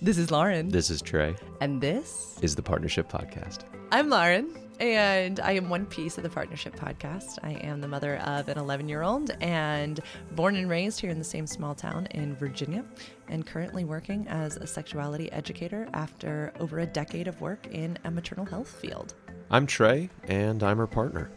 [0.00, 0.68] This is Lauren.
[0.68, 1.34] This is Trey.
[1.60, 3.60] and this, Is the Partnership Podcast.
[3.90, 7.38] I'm Lauren, and I am one piece of the Partnership Podcast.
[7.42, 9.98] I am the mother of an 11 year old and
[10.32, 12.84] born and raised here in the same small town in Virginia,
[13.28, 18.10] and currently working as a sexuality educator after over a decade of work in a
[18.10, 19.14] maternal health field.
[19.50, 21.30] I'm Trey, and I'm her partner.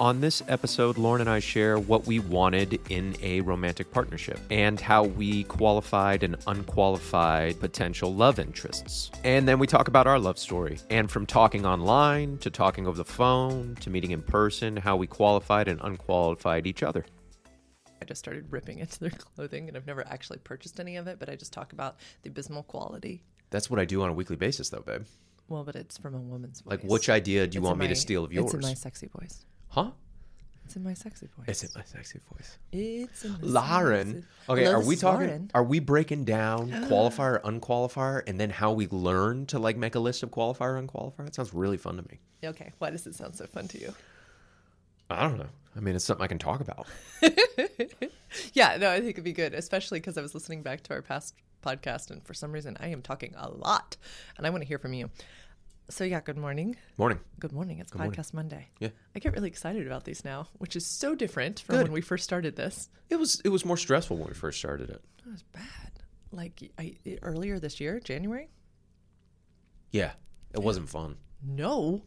[0.00, 4.78] On this episode, Lauren and I share what we wanted in a romantic partnership and
[4.80, 9.10] how we qualified and unqualified potential love interests.
[9.24, 10.78] And then we talk about our love story.
[10.88, 15.08] And from talking online to talking over the phone to meeting in person, how we
[15.08, 17.04] qualified and unqualified each other.
[18.00, 21.18] I just started ripping into their clothing, and I've never actually purchased any of it,
[21.18, 23.24] but I just talk about the abysmal quality.
[23.50, 25.06] That's what I do on a weekly basis, though, babe.
[25.48, 26.70] Well, but it's from a woman's voice.
[26.70, 28.54] Like, which idea do you It's want in me to steal of yours?
[28.54, 29.44] It's in my sexy voice.
[29.84, 29.90] Huh?
[30.64, 31.46] It's in my sexy voice.
[31.48, 32.58] It's in my sexy voice.
[32.72, 34.06] It's in my Lauren.
[34.12, 35.26] sexy- Okay, Hello, are we talking?
[35.28, 35.50] Lauren.
[35.54, 39.98] Are we breaking down qualifier, unqualifier, and then how we learn to like make a
[40.00, 41.24] list of qualifier, unqualifier?
[41.24, 42.18] That sounds really fun to me.
[42.44, 43.94] Okay, why does it sound so fun to you?
[45.10, 45.48] I don't know.
[45.74, 46.86] I mean, it's something I can talk about.
[48.52, 51.00] Yeah, no, I think it'd be good, especially because I was listening back to our
[51.00, 53.96] past podcast, and for some reason I am talking a lot,
[54.36, 55.08] and I want to hear from you.
[55.90, 56.76] So yeah, good morning.
[56.98, 57.18] Morning.
[57.40, 57.78] Good morning.
[57.78, 58.12] It's morning.
[58.12, 58.68] Podcast Monday.
[58.78, 58.90] Yeah.
[59.16, 61.84] I get really excited about these now, which is so different from Good.
[61.84, 62.90] when we first started this.
[63.08, 65.02] It was it was more stressful when we first started it.
[65.26, 66.02] It was bad.
[66.30, 68.50] Like I, earlier this year, January.
[69.90, 70.12] Yeah,
[70.52, 71.16] it wasn't fun.
[71.42, 72.02] No.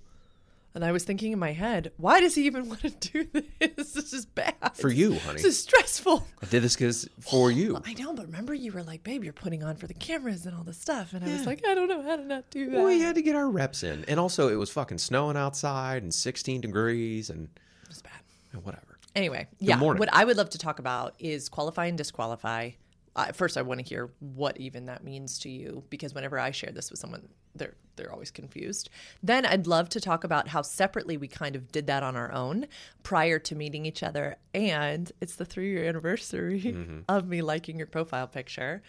[0.74, 3.28] And I was thinking in my head, why does he even want to do
[3.60, 3.92] this?
[3.94, 4.56] This is bad.
[4.76, 5.34] For you, honey.
[5.42, 6.26] This is stressful.
[6.42, 7.78] I did this because for you.
[7.86, 10.56] I know, but remember you were like, babe, you're putting on for the cameras and
[10.56, 11.12] all this stuff.
[11.14, 12.76] And I was like, I don't know how to not do that.
[12.76, 16.04] Well, we had to get our reps in, and also it was fucking snowing outside
[16.04, 17.50] and 16 degrees and
[17.84, 18.14] It was bad.
[18.54, 18.98] and whatever.
[19.14, 19.76] Anyway, yeah.
[19.76, 20.00] morning.
[20.00, 22.72] What I would love to talk about is qualify and disqualify.
[23.14, 26.52] Uh, first, I want to hear what even that means to you because whenever I
[26.52, 28.90] share this with someone, they're they're always confused.
[29.22, 32.32] Then I'd love to talk about how separately we kind of did that on our
[32.32, 32.66] own
[33.04, 37.00] prior to meeting each other, and it's the three year anniversary Mm-hmm.
[37.10, 38.82] of me liking your profile picture.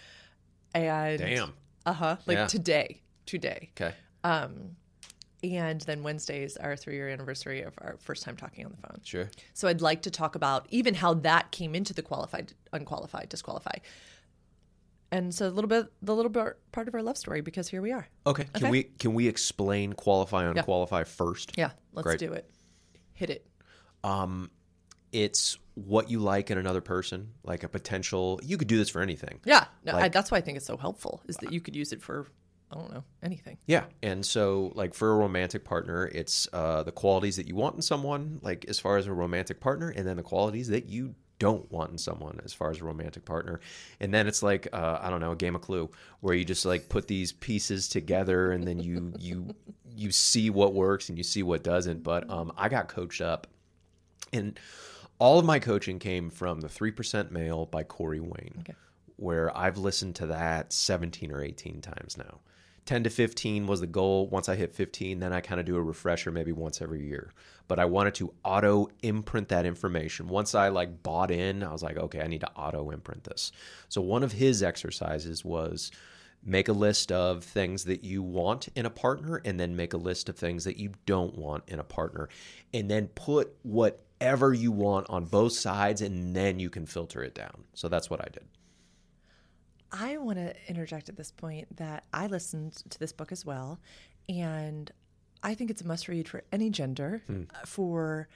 [0.74, 1.52] And Damn.
[1.84, 2.46] uh huh, like Yeah.
[2.46, 3.70] today, today.
[3.76, 3.94] Okay.
[4.24, 4.76] Um
[5.44, 9.00] and then Wednesday's our three year anniversary of our first time talking on the phone.
[9.02, 9.28] Sure.
[9.54, 13.74] So I'd like to talk about even how that came into the qualified, unqualified, disqualify.
[15.12, 17.82] And so a little bit, the little bit part of our love story because here
[17.82, 18.08] we are.
[18.26, 18.44] Okay.
[18.54, 18.70] Can Okay.
[18.70, 21.52] we can we explain qualify unqualify first?
[21.56, 22.18] Yeah, let's Great.
[22.18, 22.50] do it.
[23.12, 23.46] Hit it.
[25.12, 28.40] It's what you like in another person, like a potential.
[28.42, 29.40] You could do this for anything.
[29.44, 31.92] Yeah, no, I, that's why I think it's so helpful is that you could use
[31.92, 32.26] it for
[32.70, 33.58] I don't know anything.
[33.66, 33.84] Yeah.
[34.02, 37.82] And so, like, for a romantic partner, it's uh, the qualities that you want in
[37.82, 41.70] someone, like, as far as a romantic partner, and then the qualities that you don't
[41.72, 43.58] want in someone as far as a romantic partner.
[43.98, 46.64] And then it's like, uh, I don't know, a game of clue where you just
[46.64, 49.54] like put these pieces together and then you, you,
[49.94, 52.04] you see what works and you see what doesn't.
[52.04, 53.48] But um, I got coached up
[54.32, 54.58] and
[55.18, 58.74] all of my coaching came from the 3% Male by Corey Wayne, Okay.
[59.16, 62.38] where I've listened to that 17 or 18 times now.
[62.84, 64.28] 10 to 15 was the goal.
[64.28, 67.30] Once I hit 15, then I kind of do a refresher maybe once every year.
[67.68, 70.28] But I wanted to auto imprint that information.
[70.28, 73.52] Once I like bought in, I was like, okay, I need to auto imprint this.
[73.88, 75.92] So one of his exercises was
[76.44, 79.98] make a list of things that you want in a partner and then make a
[79.98, 82.28] list of things that you don't want in a partner
[82.74, 87.34] and then put whatever you want on both sides and then you can filter it
[87.34, 88.44] down so that's what i did
[89.92, 93.78] I want to interject at this point that I listened to this book as well,
[94.28, 94.90] and
[95.42, 98.28] I think it's a must read for any gender, uh, for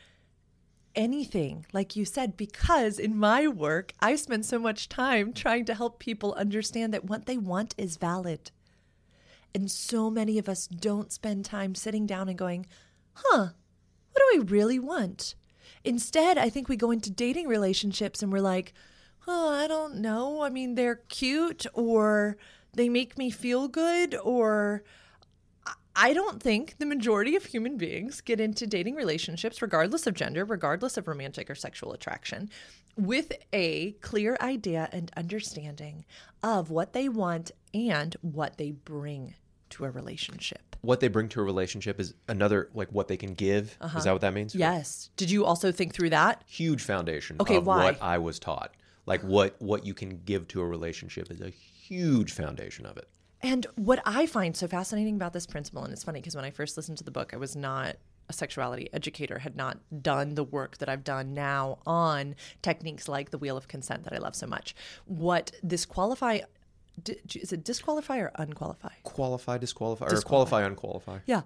[0.95, 5.75] anything, like you said, because in my work, I spend so much time trying to
[5.75, 8.51] help people understand that what they want is valid.
[9.55, 12.67] And so many of us don't spend time sitting down and going,
[13.13, 13.49] huh,
[14.13, 15.35] what do I really want?
[15.85, 18.73] Instead, I think we go into dating relationships and we're like,
[19.27, 20.43] oh, I don't know.
[20.43, 22.37] I mean, they're cute or
[22.73, 24.83] they make me feel good or.
[25.99, 30.45] I- don't think the majority of human beings get into dating relationships, regardless of gender,
[30.45, 32.51] regardless of romantic or sexual attraction,
[32.99, 36.05] with a clear idea and understanding
[36.43, 39.35] of what they want and what they bring
[39.71, 40.77] to a relationship.
[40.83, 44.01] what they bring to a relationship is another like what they can give is uh-huh.
[44.01, 45.09] that what that means Yes.
[45.17, 46.43] Did you also think through that?
[46.47, 47.85] huge foundation Okay, of why?
[47.85, 48.76] what i was taught
[49.07, 53.09] like what what you can give to a relationship is a huge foundation of it
[53.43, 56.51] And what I find so fascinating about this principle, and it's funny because when I
[56.51, 57.97] first listened to the book, I was not
[58.29, 63.31] a sexuality educator, had not done the work that I've done now on techniques like
[63.31, 64.75] the wheel of consent that I love so much.
[65.05, 66.41] What disqualify
[67.03, 68.95] di- is it disqualify or unqualify?
[69.05, 71.19] Qualify, disqualify, or qualify, unqualify.
[71.27, 71.43] Yeah.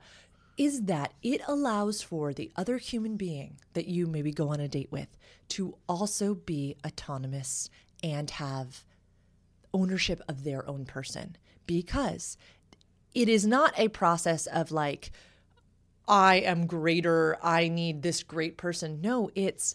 [0.56, 4.69] Is that it allows for the other human being that you maybe go on a
[4.69, 5.17] date with
[5.49, 7.70] to also be autonomous
[8.02, 8.85] and have
[9.73, 11.37] ownership of their own person
[11.67, 12.37] because
[13.14, 15.11] it is not a process of like,
[16.06, 19.00] I am greater, I need this great person.
[19.00, 19.75] No, it's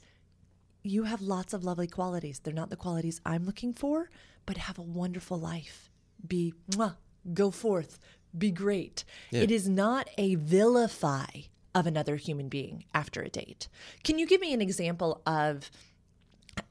[0.83, 2.39] you have lots of lovely qualities.
[2.39, 4.09] They're not the qualities I'm looking for,
[4.45, 5.89] but have a wonderful life.
[6.25, 6.95] Be mwah,
[7.33, 7.97] go forth,
[8.37, 9.03] be great.
[9.31, 11.25] It is not a vilify
[11.73, 13.67] of another human being after a date.
[14.03, 15.69] Can you give me an example of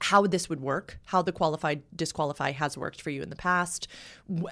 [0.00, 3.86] how this would work, how the qualified disqualify has worked for you in the past?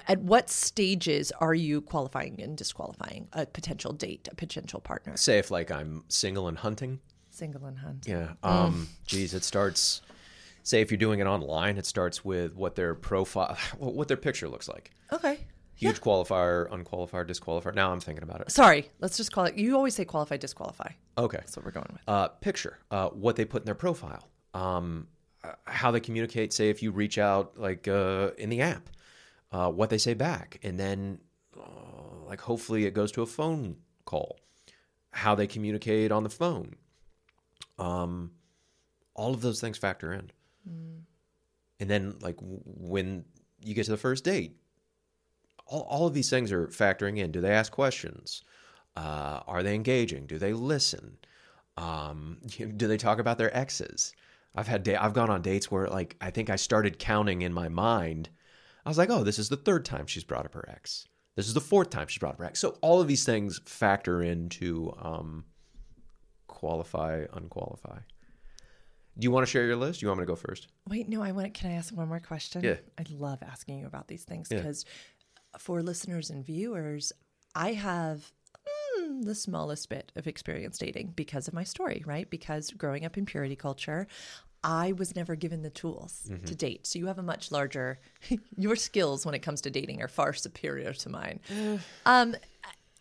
[0.07, 5.17] At what stages are you qualifying and disqualifying a potential date, a potential partner?
[5.17, 6.99] Say if like I'm single and hunting.
[7.31, 8.05] Single and hunt.
[8.07, 8.33] Yeah.
[8.43, 10.01] Um, geez, it starts.
[10.61, 14.47] Say if you're doing it online, it starts with what their profile, what their picture
[14.47, 14.91] looks like.
[15.11, 15.39] Okay.
[15.75, 17.73] Huge qualifier, unqualified, disqualifier.
[17.73, 18.51] Now I'm thinking about it.
[18.51, 19.55] Sorry, let's just call it.
[19.55, 20.89] You always say qualify, disqualify.
[21.17, 21.37] Okay.
[21.37, 22.01] That's what we're going with.
[22.07, 25.07] Uh, picture, uh, what they put in their profile, um,
[25.43, 26.53] uh, how they communicate.
[26.53, 28.89] Say if you reach out like uh, in the app,
[29.51, 31.19] uh, what they say back, and then
[31.57, 34.39] uh, like hopefully it goes to a phone call,
[35.11, 36.75] how they communicate on the phone.
[37.79, 38.31] Um,
[39.15, 40.31] all of those things factor in,
[41.79, 43.25] and then like w- when
[43.63, 44.55] you get to the first date,
[45.73, 47.31] all, all of these things are factoring in.
[47.31, 48.43] Do they ask questions?
[48.95, 50.27] Uh, are they engaging?
[50.27, 51.17] Do they listen?
[51.77, 52.37] Um,
[52.77, 54.13] do they talk about their exes?
[54.55, 57.51] I've had da- I've gone on dates where like I think I started counting in
[57.51, 58.29] my mind.
[58.85, 61.07] I was like, oh, this is the third time she's brought up her ex.
[61.35, 62.59] This is the fourth time she's brought up her ex.
[62.59, 65.45] So all of these things factor into um,
[66.47, 67.99] qualify, unqualify.
[69.17, 69.99] Do you want to share your list?
[69.99, 70.67] Do you want me to go first?
[70.89, 71.53] Wait, no, I want.
[71.53, 72.63] Can I ask one more question?
[72.63, 72.77] Yeah.
[72.97, 74.61] I love asking you about these things Yeah.
[75.57, 77.11] For listeners and viewers,
[77.55, 78.31] I have
[78.99, 82.29] mm, the smallest bit of experience dating because of my story, right?
[82.29, 84.07] Because growing up in purity culture,
[84.63, 86.45] I was never given the tools Mm-hmm.
[86.45, 86.87] to date.
[86.87, 87.99] So you have a much larger.
[88.57, 91.39] your skills when it comes to dating are far superior to mine.
[92.05, 92.35] um,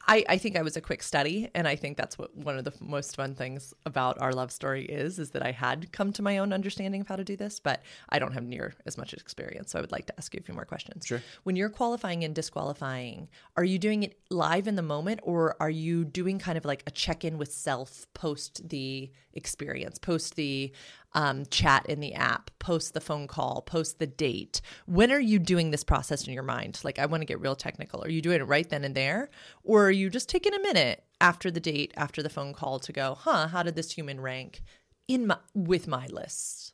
[0.06, 2.64] I, I think I was a quick study, and I think that's what one of
[2.64, 6.22] the most fun things about our love story is, is that I had come to
[6.22, 9.14] my own understanding of how to do this, but I don't have near as much
[9.14, 9.70] experience.
[9.70, 11.06] So I would like to ask you a few more questions.
[11.06, 11.22] Sure.
[11.44, 15.70] When you're qualifying and disqualifying, are you doing it live in the moment, or are
[15.70, 20.72] you doing kind of like a check in with self post the experience, post the
[21.14, 24.60] um, chat in the app, post the phone call, post the date.
[24.86, 26.80] When are you doing this process in your mind?
[26.84, 28.02] Like, I want to get real technical.
[28.02, 29.30] Are you doing it right then and there?
[29.64, 32.92] Or are you just taking a minute after the date, after the phone call to
[32.92, 34.62] go, huh, how did this human rank
[35.08, 36.72] in my, with my list?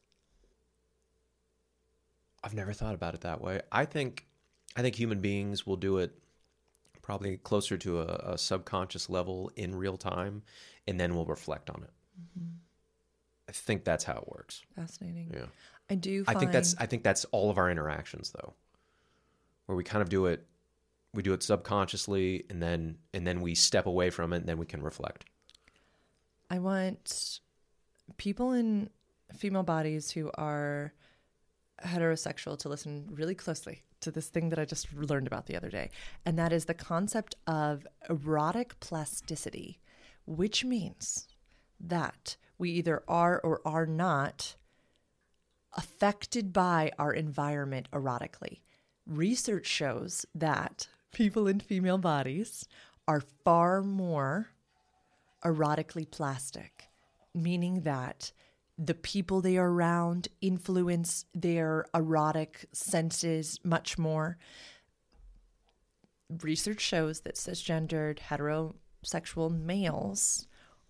[2.45, 3.61] I've never thought about it that way.
[3.73, 4.27] I think
[4.77, 6.13] I think human beings will do it
[7.03, 10.43] probably closer to a, a subconscious level in real time,
[10.87, 11.91] and then we'll reflect on it.
[13.49, 14.63] I think that's how it works.
[14.77, 15.31] Fascinating.
[15.33, 15.47] Yeah.
[15.91, 18.53] I do I think that's I think that's all of our interactions though,
[19.67, 20.47] where we kind of do it,
[21.15, 24.59] we do it subconsciously, and then and then we step away from it, and then
[24.59, 25.25] we can reflect.
[26.51, 27.41] I want
[28.17, 28.91] people in
[29.35, 30.93] female bodies who are
[31.85, 35.71] heterosexual to listen really closely to this thing that I just learned about the other
[35.71, 35.91] day.
[36.25, 39.81] And that is the concept of erotic plasticity,
[40.27, 41.29] which means
[41.81, 44.57] that we either are or are not
[45.77, 48.61] affected by our environment erotically.
[49.07, 52.67] Research shows that people in female bodies
[53.07, 54.49] are far more
[55.45, 56.89] erotically plastic,
[57.35, 58.33] meaning that
[58.77, 64.37] the people they are around influence their erotic senses much more.
[66.43, 70.48] Research shows that cisgendered heterosexual males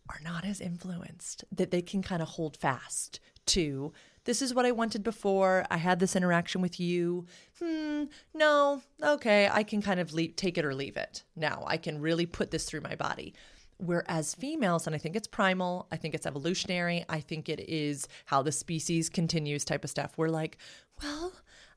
[0.09, 3.93] are not as influenced, that they can kind of hold fast to
[4.29, 5.65] this is what I wanted before.
[5.71, 7.25] I had this interaction with you.
[7.59, 11.25] Hmm, no, okay, I can kind of leave, take it or leave it.
[11.35, 13.33] Now I can really put this through my body.
[13.79, 18.07] Whereas females, and I think it's primal, I think it's evolutionary, I think it is
[18.27, 20.13] how the species continues type of stuff.
[20.19, 20.59] We're like,
[21.03, 21.33] well,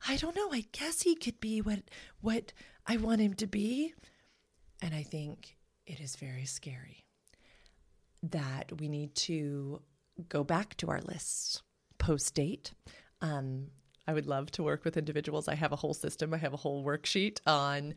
[0.06, 0.52] I don't know.
[0.52, 1.84] I guess he could be what
[2.20, 2.52] what
[2.86, 3.94] I want him to be.
[4.82, 7.06] And I think it is very scary
[8.22, 9.80] that we need to
[10.28, 11.62] go back to our lists
[11.98, 12.72] post date.
[13.20, 13.68] Um,
[14.06, 15.48] I would love to work with individuals.
[15.48, 17.94] I have a whole system, I have a whole worksheet on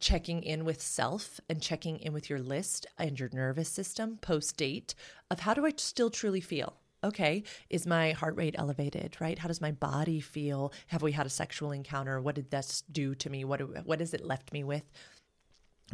[0.00, 4.56] checking in with self and checking in with your list and your nervous system post
[4.56, 4.94] date
[5.30, 6.76] of how do I still truly feel?
[7.04, 9.38] Okay, is my heart rate elevated, right?
[9.38, 10.72] How does my body feel?
[10.86, 12.20] Have we had a sexual encounter?
[12.20, 13.44] What did this do to me?
[13.44, 14.90] What what has it left me with?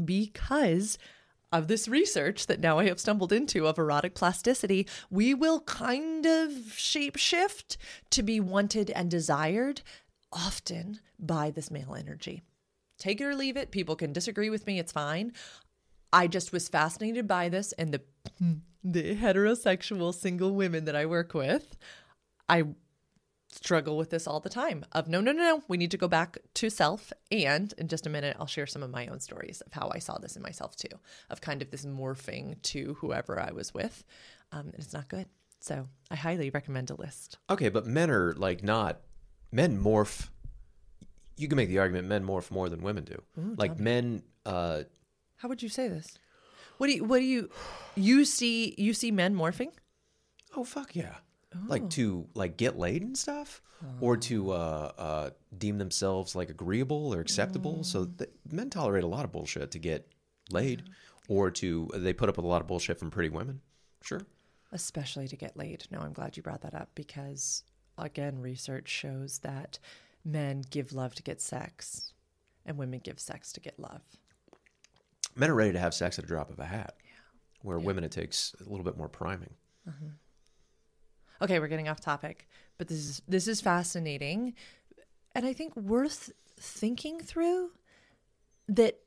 [0.04, 0.98] Because
[1.52, 6.24] of this research that now I have stumbled into of erotic plasticity, we will kind
[6.26, 7.76] of shape shift
[8.10, 9.82] to be wanted and desired
[10.32, 12.42] often by this male energy.
[12.98, 13.70] Take it or leave it.
[13.70, 14.78] People can disagree with me.
[14.78, 15.32] It's fine.
[16.12, 18.02] I just was fascinated by this and the
[18.84, 21.76] the heterosexual single women that I work with.
[22.48, 22.64] I
[23.52, 26.08] struggle with this all the time of no no no no we need to go
[26.08, 27.12] back to self.
[27.32, 29.98] And in just a minute i'll share some of my own stories of how i
[29.98, 30.88] saw this in myself too
[31.30, 34.04] of kind of this morphing to whoever i was with.
[34.52, 35.26] Um, and it's not good.
[35.60, 37.38] So i highly recommend a list.
[37.48, 39.00] Okay, but men are like not
[39.52, 40.28] men morph.
[41.36, 43.22] You can make the argument men morph more than women do.
[43.56, 44.82] like men, uh,
[45.36, 46.18] how would you say this?
[46.78, 47.50] What do you what do you
[47.94, 49.70] you see you see men morphing?
[50.56, 51.16] Oh fuck yeah,
[51.66, 53.60] like to like get laid and stuff,
[54.00, 57.82] or to uh, uh, deem themselves like agreeable or acceptable.
[57.84, 60.06] So th- men tolerate a lot of bullshit to get
[60.50, 60.84] laid,
[61.28, 63.60] or to they put up with a lot of bullshit from pretty women.
[64.02, 64.22] Sure.
[64.72, 65.84] especially to get laid.
[65.90, 67.64] No, I'm glad you brought that up because,
[67.98, 69.78] again, research shows that
[70.24, 72.12] men give love to get sex
[72.64, 74.00] and women give sex to get love.
[75.36, 76.94] Men are ready to have sex at a drop of a hat.
[77.04, 77.10] yeah.
[77.62, 79.54] Where women, it takes a little bit more priming.
[81.42, 84.54] Okay, we're getting off topic, but this is this is fascinating
[85.34, 87.70] and I think worth thinking through
[88.68, 89.00] that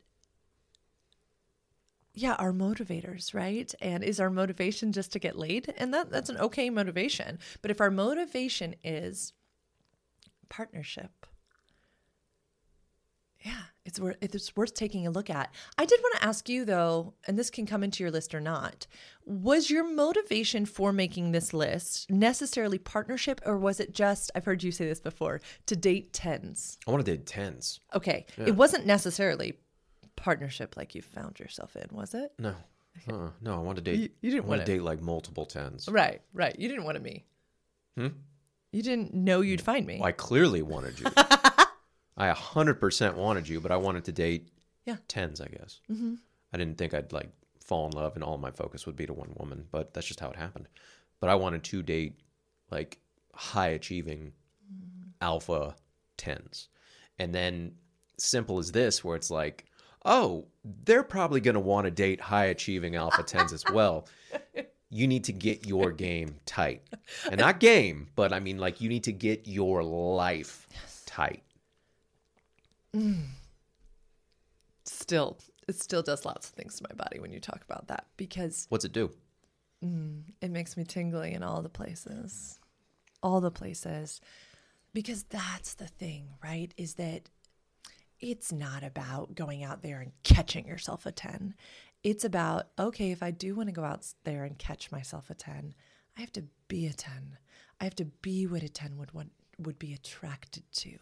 [2.16, 3.74] yeah, our motivators, right?
[3.82, 5.74] And is our motivation just to get laid?
[5.78, 7.40] And that that's an okay motivation.
[7.62, 9.34] But if our motivation is
[10.48, 11.26] partnership,
[13.46, 15.54] yeah, it's worth it's worth taking a look at.
[15.78, 18.40] I did want to ask you though, and this can come into your list or
[18.40, 18.88] not.
[19.26, 24.64] Was your motivation for making this list necessarily partnership, or was it just I've heard
[24.64, 26.78] you say this before to date tens?
[26.88, 27.80] I want to date tens.
[27.94, 29.60] Okay, it wasn't necessarily
[30.16, 32.32] partnership like you found yourself in, was it?
[32.40, 32.56] No.
[33.10, 34.00] Uh, no, I want to date.
[34.00, 35.90] You- you didn't want wanna- date like multiple tens.
[35.90, 36.58] Right, right.
[36.60, 37.26] You didn't want me.
[37.98, 38.08] Hmm.
[38.72, 39.98] You didn't know you'd find me.
[40.00, 41.08] Well, I clearly wanted you.
[42.18, 44.50] I 100% wanted you, but I wanted to date
[44.86, 44.98] Yeah.
[45.08, 45.80] tens, I guess.
[45.92, 46.16] Mm-hmm.
[46.54, 47.30] I didn't think I'd like
[47.60, 50.20] fall in love and all my focus would be to one woman, but that's just
[50.20, 50.68] how it happened.
[51.20, 52.20] But I wanted to date
[52.70, 53.00] like
[53.34, 54.34] high achieving
[55.22, 55.76] alpha
[56.18, 56.68] tens.
[57.20, 57.74] And then
[58.18, 59.66] simple as this, where it's like,
[60.06, 60.46] oh,
[60.84, 64.08] they're probably going to want to date high achieving alpha tens as well.
[64.96, 66.84] You need to get your game tight.
[67.26, 70.68] And not game, but I mean, like, you need to get your life
[71.08, 71.42] tight.
[74.86, 78.06] Still, it still does lots of things to my body when you talk about that
[78.18, 79.12] because What's it do?
[79.84, 82.60] Mm, it makes me tingly in all the places.
[83.22, 84.22] All the places.
[84.94, 86.74] Because that's the thing, right?
[86.78, 87.30] Is that
[88.20, 91.56] it's not about going out there and catching yourself a 10.
[92.04, 95.34] It's about, okay, if I do want to go out there and catch myself a
[95.34, 95.74] 10,
[96.18, 97.38] I have to be a 10.
[97.82, 100.98] I have to be what a 10 would want would be attracted to.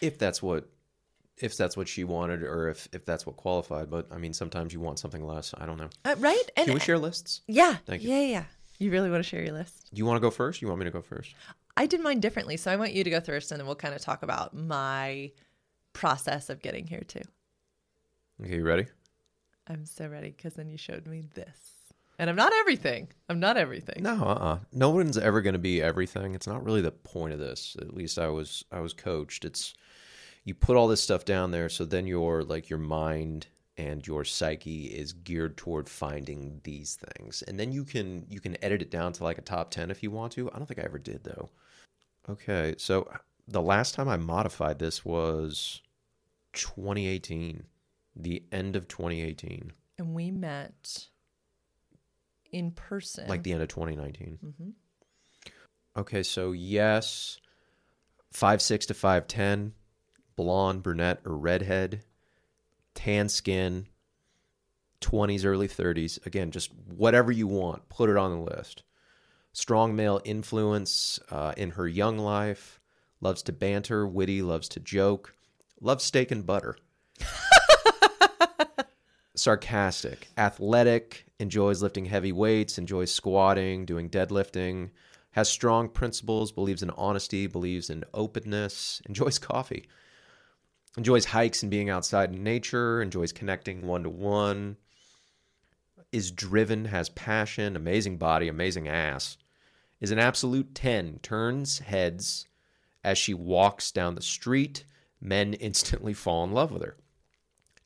[0.00, 0.68] If that's what
[1.38, 4.72] if that's what she wanted or if if that's what qualified, but I mean sometimes
[4.72, 5.54] you want something less.
[5.58, 5.90] I don't know.
[6.04, 6.42] Uh, right?
[6.56, 7.42] And Can we share lists?
[7.46, 7.76] yeah.
[7.86, 8.10] Thank you.
[8.10, 8.44] Yeah, yeah.
[8.78, 9.88] You really want to share your list?
[9.92, 10.60] Do you want to go first?
[10.60, 11.34] You want me to go first?
[11.78, 13.94] I did mine differently, so I want you to go first, and then we'll kind
[13.94, 15.30] of talk about my
[15.92, 17.22] process of getting here too.
[18.42, 18.86] Okay, you ready?
[19.68, 21.58] I'm so ready because then you showed me this,
[22.18, 23.08] and I'm not everything.
[23.28, 24.02] I'm not everything.
[24.02, 24.58] No, uh-uh.
[24.72, 26.34] No one's ever going to be everything.
[26.34, 27.76] It's not really the point of this.
[27.80, 29.44] At least I was I was coached.
[29.44, 29.74] It's
[30.46, 34.24] you put all this stuff down there so then your like your mind and your
[34.24, 37.42] psyche is geared toward finding these things.
[37.42, 40.02] And then you can you can edit it down to like a top 10 if
[40.02, 40.50] you want to.
[40.50, 41.50] I don't think I ever did though.
[42.28, 43.10] Okay, so
[43.46, 45.82] the last time I modified this was
[46.54, 47.64] 2018.
[48.18, 49.72] The end of 2018.
[49.98, 51.08] And we met
[52.50, 53.28] in person.
[53.28, 54.38] like the end of 2019.
[54.42, 54.70] Mm-hmm.
[56.00, 57.40] Okay, so yes,
[58.32, 59.72] five six to five ten,
[60.36, 62.02] blonde, brunette, or redhead,
[62.94, 63.86] tan skin,
[65.00, 66.18] twenties, early thirties.
[66.26, 68.82] Again, just whatever you want, put it on the list.
[69.52, 72.80] Strong male influence uh, in her young life.
[73.22, 75.34] Loves to banter, witty, loves to joke,
[75.80, 76.76] loves steak and butter
[79.34, 84.90] sarcastic, athletic, enjoys lifting heavy weights, enjoys squatting, doing deadlifting,
[85.32, 89.86] has strong principles, believes in honesty, believes in openness, enjoys coffee.
[90.96, 94.76] Enjoys hikes and being outside in nature, enjoys connecting one to one,
[96.12, 99.36] is driven, has passion, amazing body, amazing ass,
[100.00, 102.46] is an absolute 10, turns heads
[103.04, 104.84] as she walks down the street.
[105.20, 106.96] Men instantly fall in love with her.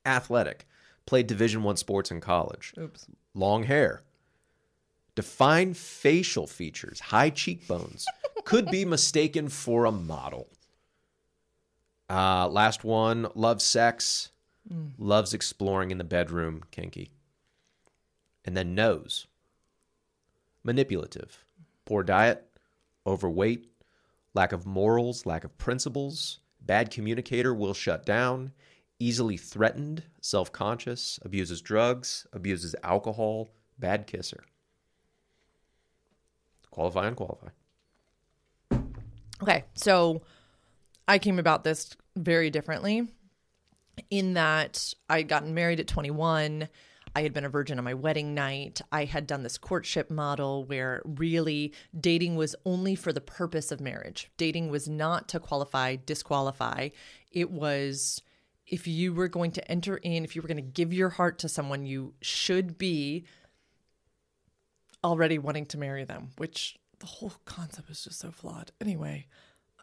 [0.04, 0.66] Athletic,
[1.06, 2.74] played Division 1 sports in college.
[2.76, 3.06] Oops.
[3.34, 4.02] Long hair.
[5.14, 8.04] Defined facial features, high cheekbones,
[8.44, 10.48] could be mistaken for a model.
[12.10, 14.30] Uh, last one, loves sex,
[14.98, 17.12] loves exploring in the bedroom, kinky.
[18.44, 19.28] And then nose,
[20.64, 21.44] manipulative,
[21.84, 22.44] poor diet,
[23.06, 23.68] overweight,
[24.34, 28.52] lack of morals, lack of principles, bad communicator, will shut down,
[28.98, 34.42] easily threatened, self conscious, abuses drugs, abuses alcohol, bad kisser.
[36.72, 37.48] Qualify, unqualify.
[39.42, 40.22] Okay, so
[41.06, 43.08] I came about this very differently
[44.10, 46.68] in that I had gotten married at 21.
[47.14, 48.80] I had been a virgin on my wedding night.
[48.92, 53.80] I had done this courtship model where really dating was only for the purpose of
[53.80, 54.30] marriage.
[54.36, 56.90] Dating was not to qualify, disqualify.
[57.32, 58.22] It was
[58.66, 61.38] if you were going to enter in, if you were going to give your heart
[61.40, 63.24] to someone, you should be
[65.02, 68.70] already wanting to marry them, which the whole concept is just so flawed.
[68.80, 69.26] Anyway,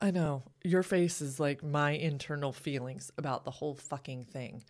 [0.02, 4.64] I know your face is like my internal feelings about the whole fucking thing.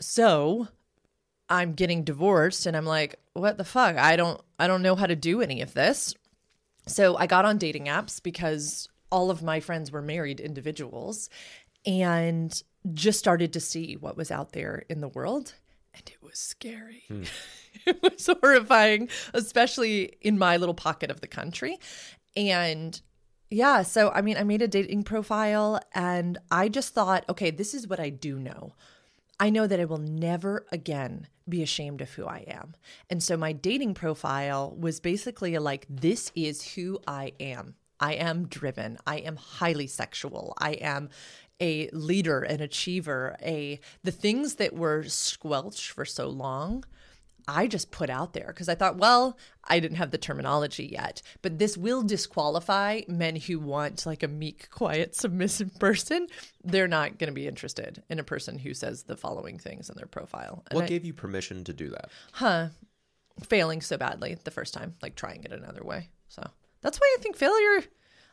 [0.00, 0.68] So
[1.48, 3.96] I'm getting divorced and I'm like, what the fuck?
[3.96, 6.14] I don't I don't know how to do any of this.
[6.86, 11.28] So I got on dating apps because all of my friends were married individuals
[11.84, 12.62] and
[12.94, 15.54] just started to see what was out there in the world
[15.94, 17.04] and it was scary.
[17.08, 17.24] Hmm.
[17.86, 21.78] it was horrifying, especially in my little pocket of the country.
[22.36, 23.00] And
[23.50, 27.74] yeah, so I mean, I made a dating profile and I just thought, okay, this
[27.74, 28.74] is what I do know.
[29.40, 32.74] I know that I will never again be ashamed of who I am.
[33.08, 37.74] And so my dating profile was basically like, this is who I am.
[38.00, 38.98] I am driven.
[39.06, 40.54] I am highly sexual.
[40.58, 41.08] I am
[41.60, 46.84] a leader, an achiever, a the things that were squelched for so long.
[47.50, 51.22] I just put out there because I thought, well, I didn't have the terminology yet,
[51.40, 56.26] but this will disqualify men who want like a meek, quiet, submissive person.
[56.62, 59.96] They're not going to be interested in a person who says the following things in
[59.96, 60.62] their profile.
[60.70, 62.10] And What I- gave you permission to do that?
[62.32, 62.68] huh,
[63.42, 66.10] failing so badly the first time, like trying it another way.
[66.28, 66.42] So
[66.82, 67.84] that's why I think failure.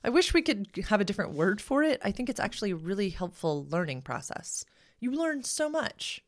[0.04, 2.01] I wish we could have a different word for it.
[2.04, 4.65] I think it's actually a really helpful learning process.
[4.99, 6.21] You learn so much.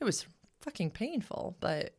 [0.00, 0.26] It was
[0.60, 1.94] fucking painful, but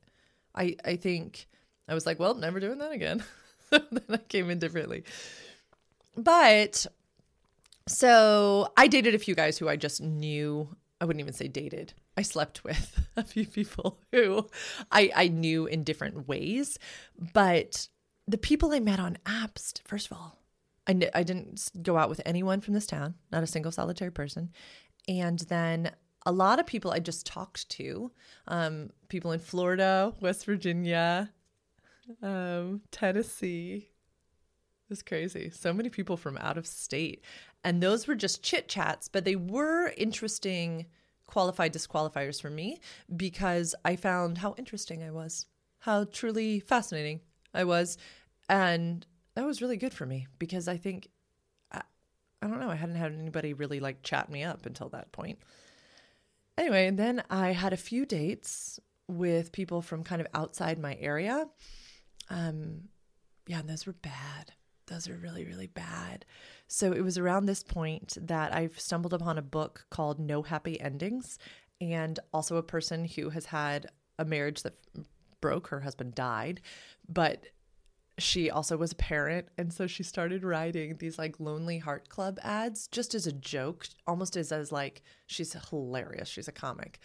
[0.56, 1.48] I I think
[1.88, 3.24] I was like, well, never doing that again.
[3.72, 5.04] then I came in differently.
[6.16, 6.86] But
[7.88, 10.70] so I dated a few guys who I just knew.
[11.02, 11.94] I wouldn't even say dated.
[12.16, 14.48] I slept with a few people who
[14.92, 16.78] I, I knew in different ways.
[17.34, 17.88] But
[18.28, 20.40] the people I met on apps, first of all,
[20.86, 24.52] I didn't go out with anyone from this town, not a single solitary person.
[25.08, 25.92] And then
[26.26, 28.12] a lot of people I just talked to,
[28.48, 31.32] um, people in Florida, West Virginia,
[32.22, 33.90] um, Tennessee,
[34.84, 35.50] it was crazy.
[35.50, 37.24] So many people from out of state.
[37.64, 40.86] And those were just chit chats, but they were interesting
[41.26, 42.80] qualified disqualifiers for me
[43.16, 45.46] because I found how interesting I was,
[45.80, 47.22] how truly fascinating
[47.54, 47.98] I was.
[48.50, 49.06] And
[49.36, 51.08] that was really good for me because I think,
[51.72, 51.82] I,
[52.42, 55.40] I don't know, I hadn't had anybody really like chat me up until that point.
[56.58, 61.48] Anyway, then I had a few dates with people from kind of outside my area.
[62.30, 62.90] Um,
[63.48, 64.54] yeah, and those were bad.
[64.88, 66.26] Those are really, really bad.
[66.68, 70.80] So it was around this point that I've stumbled upon a book called No Happy
[70.80, 71.38] Endings,
[71.82, 73.88] and also a person who has had
[74.20, 74.76] a marriage that
[75.42, 75.68] broke.
[75.68, 76.62] Her husband died,
[77.08, 77.46] but
[78.18, 79.48] she also was a parent.
[79.58, 83.88] And so she started writing these like Lonely Heart Club ads just as a joke,
[84.08, 86.28] almost as, as like, she's hilarious.
[86.28, 87.00] She's a comic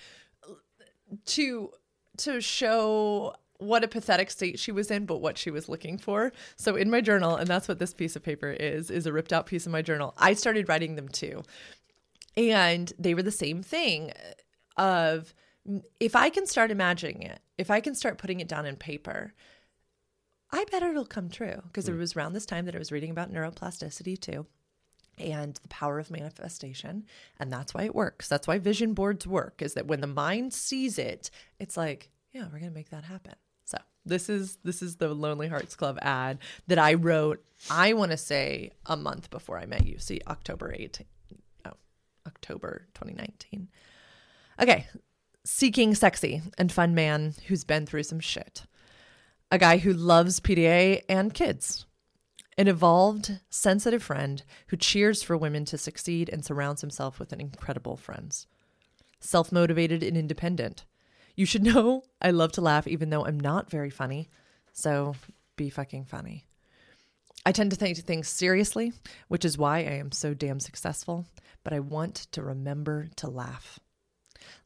[1.26, 1.70] to
[2.18, 6.32] to show what a pathetic state she was in but what she was looking for
[6.56, 9.32] so in my journal and that's what this piece of paper is is a ripped
[9.32, 11.42] out piece of my journal i started writing them too
[12.36, 14.12] and they were the same thing
[14.76, 15.34] of
[15.98, 19.32] if i can start imagining it if i can start putting it down in paper
[20.50, 21.98] i bet it'll come true because it hmm.
[21.98, 24.46] was around this time that i was reading about neuroplasticity too
[25.18, 27.04] and the power of manifestation
[27.40, 30.52] and that's why it works that's why vision boards work is that when the mind
[30.52, 33.34] sees it it's like yeah we're going to make that happen
[33.64, 38.12] so this is this is the lonely hearts club ad that i wrote i want
[38.12, 41.04] to say a month before i met you see october 18th
[41.66, 41.72] oh,
[42.28, 43.68] October 2019.
[44.60, 44.86] Okay,
[45.44, 48.62] seeking sexy and fun man who's been through some shit.
[49.50, 51.86] A guy who loves PDA and kids.
[52.58, 57.40] An evolved, sensitive friend who cheers for women to succeed and surrounds himself with an
[57.40, 58.46] incredible friends.
[59.20, 60.84] Self motivated and independent.
[61.34, 64.28] You should know I love to laugh even though I'm not very funny.
[64.72, 65.14] So
[65.56, 66.44] be fucking funny.
[67.46, 68.92] I tend to take things seriously,
[69.28, 71.26] which is why I am so damn successful,
[71.64, 73.80] but I want to remember to laugh.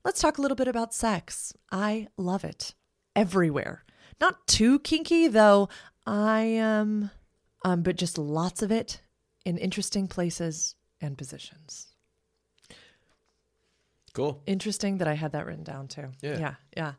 [0.04, 1.52] Let's talk a little bit about sex.
[1.70, 2.74] I love it
[3.14, 3.84] everywhere.
[4.22, 5.68] Not too kinky though.
[6.06, 7.10] I am
[7.64, 9.00] um, but just lots of it
[9.44, 11.88] in interesting places and positions.
[14.12, 14.40] Cool.
[14.46, 16.12] Interesting that I had that written down too.
[16.22, 16.38] Yeah.
[16.38, 16.54] Yeah.
[16.76, 16.92] Yeah.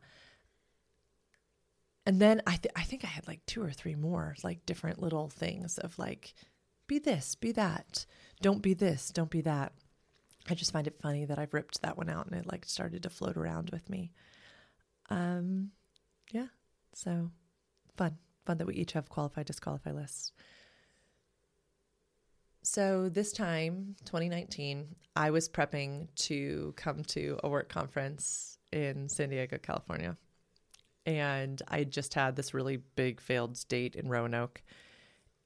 [2.05, 5.01] And then I, th- I think I had like two or three more like different
[5.01, 6.33] little things of like,
[6.87, 8.05] be this, be that.
[8.41, 9.71] Don't be this, don't be that.
[10.49, 13.03] I just find it funny that I've ripped that one out and it like started
[13.03, 14.11] to float around with me.
[15.09, 15.71] Um.
[16.93, 17.31] So
[17.95, 20.31] fun, fun that we each have qualified, disqualify lists.
[22.63, 29.29] So this time, 2019, I was prepping to come to a work conference in San
[29.29, 30.17] Diego, California.
[31.05, 34.63] And I just had this really big failed date in Roanoke.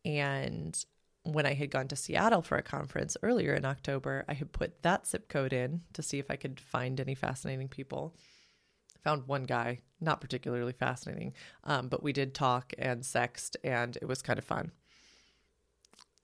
[0.06, 0.80] And
[1.24, 4.84] when I had gone to Seattle for a conference earlier in October, I had put
[4.84, 8.16] that zip code in to see if I could find any fascinating people.
[9.04, 11.34] Found one guy, not particularly fascinating,
[11.64, 14.72] um, but we did talk and sext, and it was kind of fun.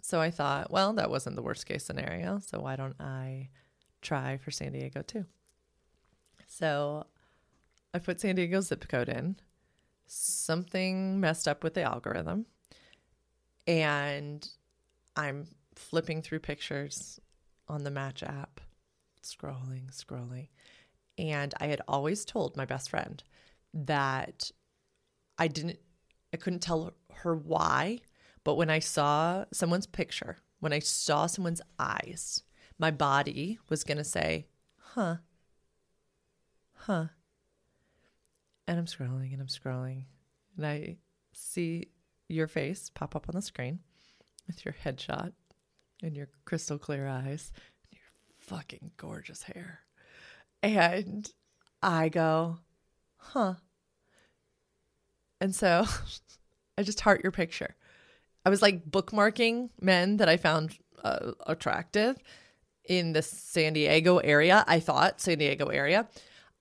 [0.02, 2.40] So I thought, well, that wasn't the worst case scenario.
[2.40, 3.50] So why don't I
[4.02, 5.26] try for San Diego too?
[6.46, 7.06] So
[7.94, 9.38] I put San Diego zip code in.
[10.06, 12.46] Something messed up with the algorithm.
[13.66, 14.48] And
[15.16, 17.20] I'm flipping through pictures
[17.70, 18.60] on the Match app,
[19.24, 20.50] scrolling, scrolling.
[21.18, 23.24] And I had always told my best friend
[23.74, 24.52] that
[25.38, 25.80] I didn't,
[26.34, 28.02] I couldn't tell her why
[28.44, 32.44] but when I saw someone's picture, when I saw someone's eyes,
[32.78, 34.48] my body was going to say,
[34.78, 35.18] huh,
[36.74, 37.06] huh.
[38.68, 40.06] And I'm scrolling and I'm scrolling.
[40.58, 40.98] And I
[41.34, 41.88] see
[42.28, 43.80] your face pop up on the screen
[44.48, 45.34] with your headshot
[46.02, 47.52] and your crystal clear eyes
[47.90, 49.82] and your fucking gorgeous hair.
[50.64, 51.30] And
[51.82, 52.58] I go,
[53.18, 53.56] huh.
[55.42, 55.86] And so
[56.78, 57.76] I just heart your picture.
[58.46, 62.18] I was like bookmarking men that I found uh, attractive
[62.86, 64.64] in the San Diego area.
[64.68, 66.08] I thought San Diego area.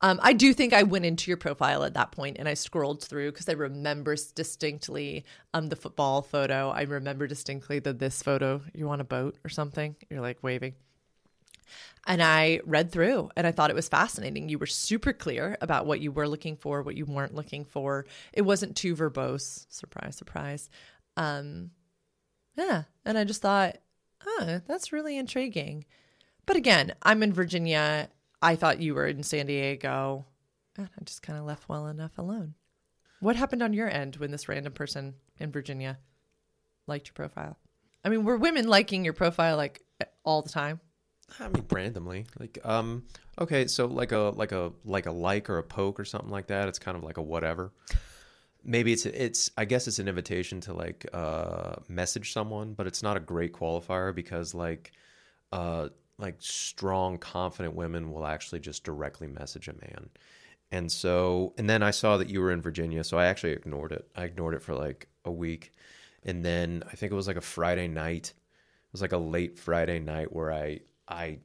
[0.01, 3.05] Um, I do think I went into your profile at that point and I scrolled
[3.05, 6.71] through because I remember distinctly um, the football photo.
[6.71, 8.63] I remember distinctly the this photo.
[8.75, 9.95] You on a boat or something?
[10.11, 10.75] You're like waving.
[12.07, 14.49] And I read through and I thought it was fascinating.
[14.49, 18.07] You were super clear about what you were looking for, what you weren't looking for.
[18.33, 19.67] It wasn't too verbose.
[19.69, 20.69] Surprise, surprise.
[21.17, 21.71] Um,
[22.57, 22.85] yeah.
[23.05, 23.79] And I just thought,
[24.27, 25.85] oh, that's really intriguing.
[26.45, 28.09] But again, I'm in Virginia.
[28.41, 30.27] I thought you were in San Diego.
[30.77, 32.55] And I just kind of left well enough alone.
[33.21, 35.99] What happened on your end when this random person in Virginia
[36.89, 37.57] liked your profile?
[38.05, 39.83] I mean, were women liking your profile like
[40.25, 40.81] all the time?
[41.41, 42.27] I mean, randomly.
[42.39, 43.05] Like, um,
[43.41, 46.49] okay, so like a like a like a like or a poke or something like
[46.49, 46.69] that.
[46.69, 47.73] It's kind of like a whatever
[48.65, 53.03] maybe it's it's I guess it's an invitation to like uh message someone, but it's
[53.03, 54.93] not a great qualifier because like
[55.53, 60.09] uh like strong confident women will actually just directly message a man.
[60.71, 63.93] And so and then I saw that you were in Virginia, so I actually ignored
[63.93, 64.09] it.
[64.17, 65.73] I ignored it for like a week.
[66.25, 68.29] And then I think it was like a Friday night.
[68.29, 71.39] It was like a late Friday night where I I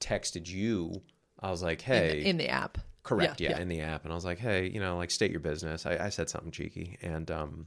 [0.00, 1.02] texted you.
[1.38, 3.40] I was like, "Hey, in the, in the app." Correct.
[3.40, 4.04] Yeah, yeah, in the app.
[4.04, 5.86] And I was like, hey, you know, like state your business.
[5.86, 6.98] I, I said something cheeky.
[7.00, 7.66] And um,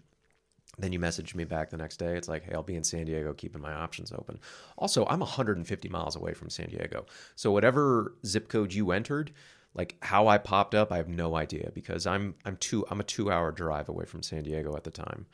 [0.77, 2.15] then you messaged me back the next day.
[2.15, 4.39] It's like, hey, I'll be in San Diego, keeping my options open.
[4.77, 7.05] Also, I'm 150 miles away from San Diego.
[7.35, 9.31] So whatever zip code you entered,
[9.73, 13.03] like how I popped up, I have no idea because I'm I'm two I'm a
[13.03, 15.25] two hour drive away from San Diego at the time.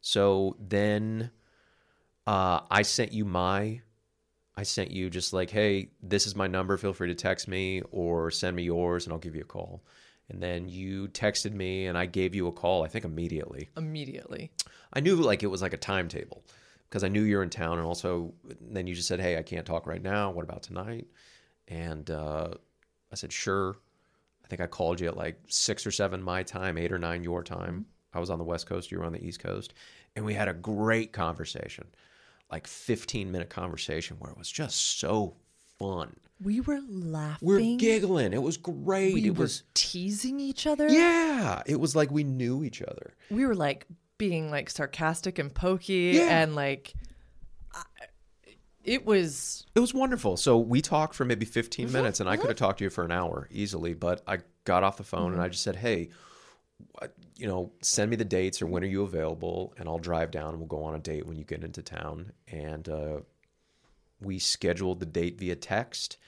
[0.00, 1.30] So then
[2.26, 3.82] uh, I sent you my
[4.56, 6.76] I sent you just like, hey, this is my number.
[6.76, 9.82] Feel free to text me or send me yours and I'll give you a call.
[10.30, 13.68] And then you texted me and I gave you a call, I think immediately.
[13.76, 14.52] Immediately.
[14.92, 16.44] I knew like it was like a timetable
[16.88, 17.78] because I knew you're in town.
[17.78, 20.30] And also, then you just said, hey, I can't talk right now.
[20.30, 21.08] What about tonight?
[21.68, 22.50] And uh,
[23.12, 23.76] I said, sure.
[24.44, 27.24] I think I called you at like six or seven my time, eight or nine
[27.24, 27.86] your time.
[28.12, 29.74] I was on the West Coast, you were on the East Coast.
[30.14, 31.86] And we had a great conversation
[32.50, 35.36] like 15 minute conversation where it was just so
[35.78, 36.16] fun.
[36.42, 37.46] We were laughing.
[37.48, 38.32] We're giggling.
[38.32, 39.14] It was great.
[39.14, 40.88] We it were was teasing each other.
[40.88, 41.62] yeah.
[41.66, 43.14] It was like we knew each other.
[43.30, 43.86] We were like
[44.18, 46.42] being like sarcastic and pokey Yeah.
[46.42, 46.94] and like
[48.84, 50.36] it was It was wonderful.
[50.36, 51.92] So we talked for maybe 15 Mm-hmm.
[51.96, 53.94] minutes, and I could have talked to you for an hour easily.
[53.94, 55.40] But I got off the phone and Mm-hmm.
[55.42, 56.10] I just said, "Hey,
[57.00, 60.30] Uh, you know, send me the dates or when are you available, and I'll drive
[60.30, 63.20] down and we'll go on a date when you get into town." And uh,
[64.20, 66.18] we scheduled the date via text,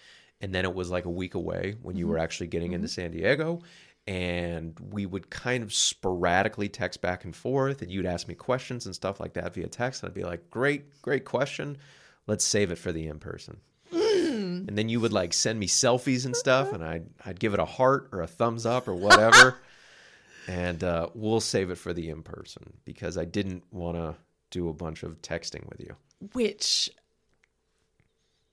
[0.40, 2.24] and then it was like a week away when you were mm-hmm.
[2.24, 3.00] actually getting into mm-hmm.
[3.00, 3.60] San Diego.
[4.08, 8.86] And we would kind of sporadically text back and forth, and you'd ask me questions
[8.86, 10.02] and stuff like that via text.
[10.02, 11.76] And I'd be like, "Great, great question.
[12.26, 13.58] Let's save it for the in person."
[13.92, 16.74] and then you would like send me selfies and stuff uh-huh.
[16.76, 19.58] and I'd, I'd give it a heart or a thumbs up or whatever
[20.46, 24.14] and uh, we'll save it for the in-person because i didn't want to
[24.50, 25.96] do a bunch of texting with you.
[26.32, 26.90] Which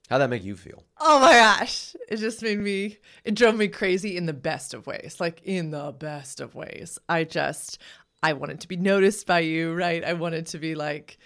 [0.08, 0.84] how'd that make you feel?
[1.00, 1.96] Oh my gosh.
[2.08, 5.70] It just made me it drove me crazy in the best of ways like in
[5.70, 6.98] the best of ways.
[7.08, 7.78] I just
[8.22, 10.04] i wanted to be noticed by you right?
[10.04, 11.18] I wanted to be like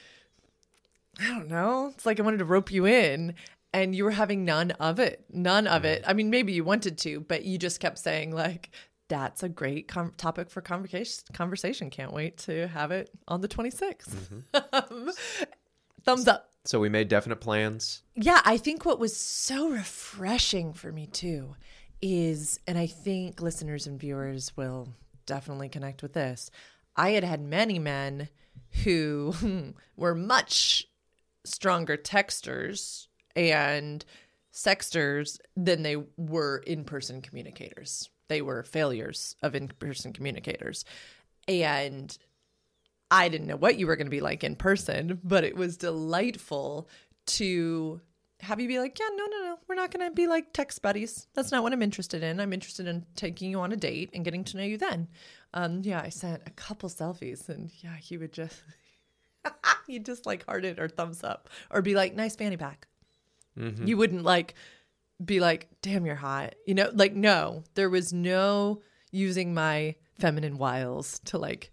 [1.21, 1.91] i don't know.
[1.95, 3.35] It's like i wanted to rope you in
[3.73, 6.05] and you were having none of it none of it.
[6.07, 8.71] I mean maybe you wanted to but you just kept saying like
[9.09, 13.49] that's a great com- topic for conversation conversation can't wait to have it on the
[13.49, 15.09] 26th mm-hmm.
[16.05, 20.91] thumbs up so we made definite plans yeah, I think what was so refreshing for
[20.91, 21.55] me too
[22.03, 24.89] is, and I think listeners and viewers will
[25.25, 26.51] definitely connect with this.
[26.97, 28.29] I had had many men
[28.83, 29.35] who
[29.97, 30.85] were much
[31.45, 34.05] stronger texters and
[34.53, 38.11] sexters than they were in person communicators.
[38.29, 40.85] They were failures of in person communicators.
[41.47, 42.17] And
[43.11, 45.77] I didn't know what you were going to be like in person, but it was
[45.77, 46.89] delightful
[47.27, 48.01] to
[48.41, 50.81] have you be like, yeah, no, no, no, we're not going to be like text
[50.81, 51.27] buddies.
[51.35, 52.39] That's not what I'm interested in.
[52.39, 55.09] I'm interested in taking you on a date and getting to know you then.
[55.55, 58.63] Um, yeah, I sent a couple selfies, and yeah, he would just,
[59.87, 62.87] he'd just like heart it or thumbs up or be like, nice fanny pack.
[63.87, 64.55] You wouldn't like
[65.25, 66.55] be like, damn, you're hot.
[66.67, 71.73] You know, like, no, there was no using my feminine wiles to like,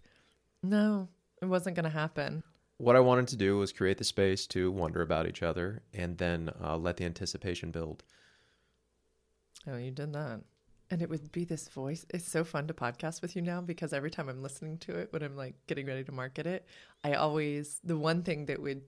[0.62, 1.08] no,
[1.42, 2.42] it wasn't going to happen.
[2.78, 6.18] what i wanted to do was create the space to wonder about each other and
[6.18, 8.02] then uh, let the anticipation build
[9.68, 10.40] Oh, you did that.
[10.90, 12.06] And it would be this voice.
[12.10, 15.12] It's so fun to podcast with you now because every time I'm listening to it,
[15.12, 16.64] when I'm like getting ready to market it,
[17.02, 18.82] I always, the one thing that would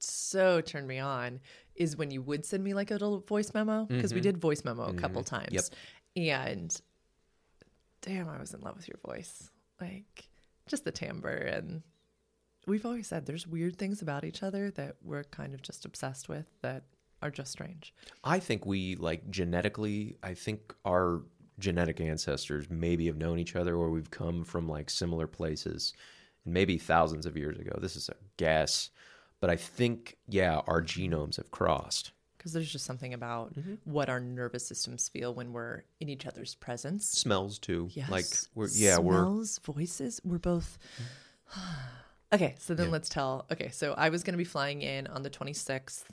[0.00, 1.40] so turn me on
[1.74, 4.28] is when you would send me like a little voice memo because we mm-hmm.
[4.28, 5.36] did voice memo a couple mm-hmm.
[5.36, 5.70] times.
[6.16, 6.80] And
[8.02, 9.50] damn, I was in love with your voice.
[9.80, 10.28] Like
[10.66, 11.30] just the timbre.
[11.30, 11.82] And
[12.66, 16.28] we've always said there's weird things about each other that we're kind of just obsessed
[16.28, 16.84] with that
[17.22, 17.94] are just strange.
[18.24, 20.16] I think we like genetically.
[20.22, 21.22] I think our
[21.58, 25.92] genetic ancestors maybe have known each other, or we've come from like similar places,
[26.44, 27.78] and maybe thousands of years ago.
[27.80, 28.90] This is a guess,
[29.40, 32.12] but I think yeah, our genomes have crossed.
[32.36, 33.74] because there's just something about mm-hmm.
[33.84, 37.06] what our nervous systems feel when we're in each other's presence.
[37.06, 37.88] Smells too.
[37.92, 38.10] Yes.
[38.10, 40.20] Like we're yeah we're smells, voices.
[40.24, 40.78] We're both.
[42.32, 43.46] okay, so then let's tell.
[43.50, 46.04] Okay, so I was going to be flying in on the 26th.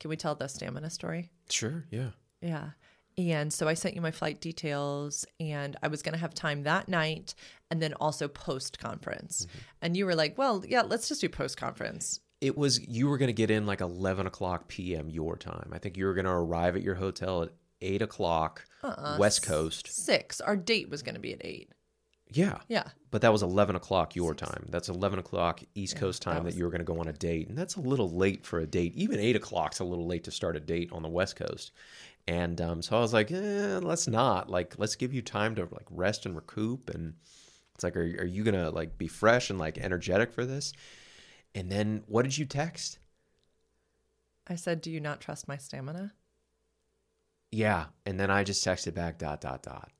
[0.00, 1.30] Can we tell the stamina story?
[1.48, 2.10] sure yeah.
[2.40, 2.70] Yeah.
[3.16, 6.64] And so I sent you my flight details, and I was going to have time
[6.64, 7.34] that night
[7.70, 9.46] and then also post conference.
[9.46, 9.58] Mm-hmm.
[9.82, 12.20] And you were like, well, yeah, let's just do post conference.
[12.40, 15.08] It was you were going to get in like eleven o'clock p.m.
[15.08, 15.70] your time.
[15.72, 19.16] I think you were going to arrive at your hotel at eight o'clock Uh-uh.
[19.18, 19.88] West Coast.
[19.88, 20.40] Six.
[20.40, 21.70] Our date was going to be at eight.
[22.30, 22.58] Yeah.
[22.68, 22.88] Yeah.
[23.12, 24.66] But that was 11 o'clock your time.
[24.70, 27.12] That's 11 o'clock East Coast time that, was- you were going to go on a
[27.12, 27.48] date.
[27.48, 28.94] And that's a little late for a date.
[28.96, 31.70] Even 8 o'clock's a little late to start a date on the West Coast.
[32.26, 34.50] And um, so I was like, eh, let's not.
[34.50, 36.90] Like, let's give you time to like rest and recoup.
[36.90, 37.14] And
[37.74, 40.72] it's like, are, are you going to like be fresh and like energetic for this?
[41.54, 42.98] And then what did you text?
[44.48, 46.12] I said, do you not trust my stamina?
[47.50, 47.86] Yeah.
[48.04, 49.90] And then I just texted back dot, dot, dot.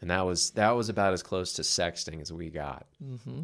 [0.00, 2.86] And that was that was about as close to sexting as we got.
[3.02, 3.42] Mm-hmm.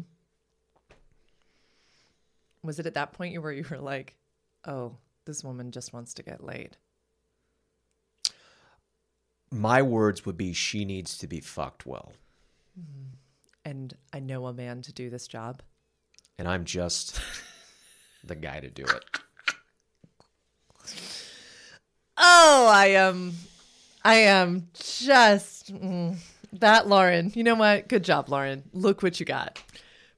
[2.61, 4.15] Was it at that point you where you were like,
[4.65, 6.77] oh, this woman just wants to get laid?
[9.51, 12.13] My words would be she needs to be fucked well.
[13.65, 15.61] And I know a man to do this job.
[16.37, 17.19] And I'm just
[18.23, 19.03] the guy to do it.
[22.17, 23.33] Oh, I am.
[24.03, 26.17] I am just mm,
[26.53, 27.31] that, Lauren.
[27.35, 27.87] You know what?
[27.87, 28.63] Good job, Lauren.
[28.73, 29.61] Look what you got.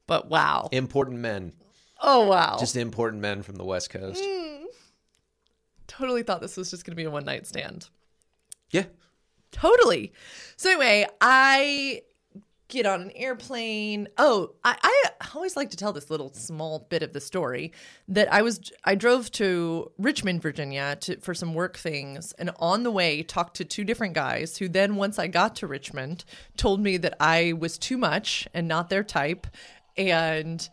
[0.07, 0.69] But wow.
[0.71, 1.53] Important men,
[2.01, 2.57] Oh, wow.
[2.59, 4.23] just important men from the West Coast.
[5.87, 7.89] totally thought this was just going to be a one night stand.
[8.69, 8.85] Yeah.
[9.51, 10.11] Totally.
[10.57, 12.01] So anyway, I
[12.67, 14.07] get on an airplane.
[14.17, 17.71] Oh, I, I always like to tell this little small bit of the story
[18.07, 22.83] that I was I drove to Richmond, Virginia to for some work things and on
[22.83, 26.25] the way talked to two different guys who then once I got to Richmond
[26.57, 29.47] told me that I was too much and not their type
[29.97, 30.67] and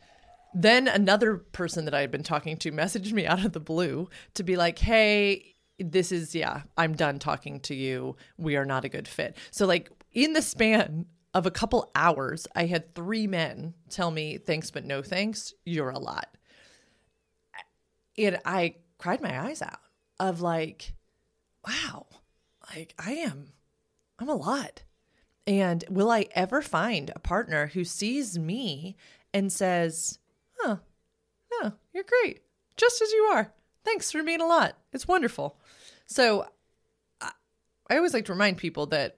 [0.54, 4.08] then another person that I had been talking to messaged me out of the blue
[4.34, 8.16] to be like, "Hey, this is yeah, I'm done talking to you.
[8.36, 12.46] We are not a good fit." So like in the span of a couple hours,
[12.54, 15.54] I had three men tell me, thanks, but no thanks.
[15.64, 16.36] You're a lot.
[18.18, 19.80] And I cried my eyes out
[20.20, 20.92] of like,
[21.66, 22.06] wow,
[22.74, 23.52] like I am,
[24.18, 24.82] I'm a lot.
[25.46, 28.96] And will I ever find a partner who sees me
[29.32, 30.18] and says,
[30.62, 30.78] oh,
[31.60, 32.42] no, you're great,
[32.76, 33.52] just as you are.
[33.84, 34.76] Thanks for being a lot.
[34.92, 35.58] It's wonderful.
[36.06, 36.46] So
[37.20, 39.16] I always like to remind people that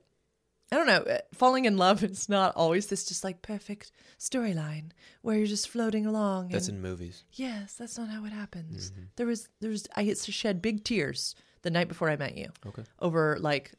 [0.72, 1.02] I don't know.
[1.02, 4.90] uh, Falling in love is not always this just like perfect storyline
[5.22, 6.48] where you're just floating along.
[6.48, 7.22] That's in movies.
[7.32, 8.90] yes, that's not how it happens.
[9.16, 12.36] There was there was I used to shed big tears the night before I met
[12.36, 12.82] you Okay.
[13.00, 13.72] over like,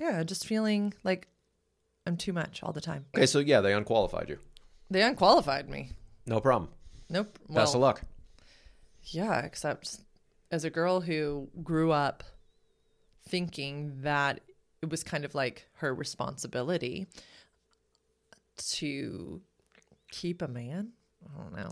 [0.00, 1.28] yeah, just feeling like
[2.06, 3.04] I'm too much all the time.
[3.16, 4.38] Okay, so yeah, they unqualified you.
[4.90, 5.90] They unqualified me.
[6.26, 6.70] No problem.
[7.08, 7.38] Nope.
[7.48, 8.02] Best of luck.
[9.04, 9.98] Yeah, except
[10.50, 12.24] as a girl who grew up
[13.28, 14.40] thinking that
[14.82, 17.06] it was kind of like her responsibility
[18.56, 19.40] to
[20.10, 20.90] keep a man.
[21.24, 21.70] I don't know.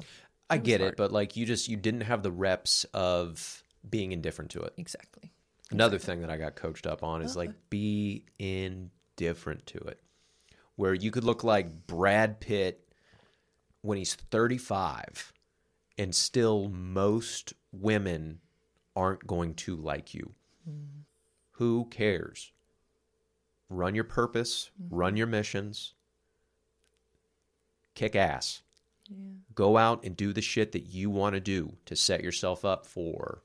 [0.49, 0.93] I It get hard.
[0.93, 4.75] it, but like you just you didn't have the reps of being indifferent to it.
[4.77, 5.33] Exactly.
[5.71, 7.59] Another thing that I got coached up on is like uh-huh.
[7.69, 10.01] be indifferent to it.
[10.77, 12.89] Where you could look like Brad Pitt
[13.83, 15.33] when he's 35
[15.99, 18.41] and still most women
[18.97, 20.33] aren't going to like you.
[20.69, 21.05] Mm.
[21.53, 22.53] Who cares?
[23.71, 25.17] Run your purpose, run mm-hmm.
[25.17, 25.95] your missions,
[27.95, 28.63] kick ass.
[29.57, 32.87] Go out and do the shit that you want to do to set yourself up
[32.87, 33.43] for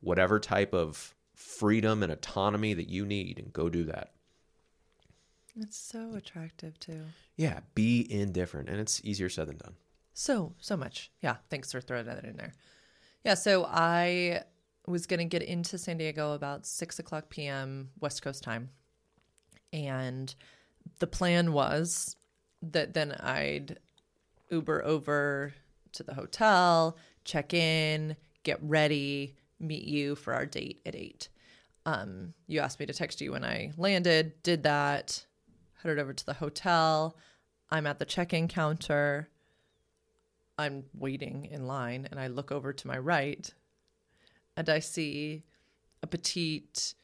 [0.00, 4.10] whatever type of freedom and autonomy that you need and go do that.
[5.56, 7.02] It's so attractive too.
[7.36, 9.74] Yeah, be indifferent and it's easier said than done.
[10.14, 11.12] So, so much.
[11.20, 11.36] Yeah.
[11.48, 12.54] Thanks for throwing that in there.
[13.24, 13.34] Yeah.
[13.34, 14.42] So I
[14.86, 17.90] was going to get into San Diego about six o'clock p.m.
[18.00, 18.70] West Coast time.
[19.74, 20.32] And
[21.00, 22.16] the plan was
[22.62, 23.80] that then I'd
[24.48, 25.52] Uber over
[25.92, 31.28] to the hotel, check in, get ready, meet you for our date at eight.
[31.86, 35.26] Um, you asked me to text you when I landed, did that,
[35.82, 37.16] headed over to the hotel.
[37.68, 39.28] I'm at the check in counter.
[40.56, 43.52] I'm waiting in line and I look over to my right
[44.56, 45.42] and I see
[46.00, 46.94] a petite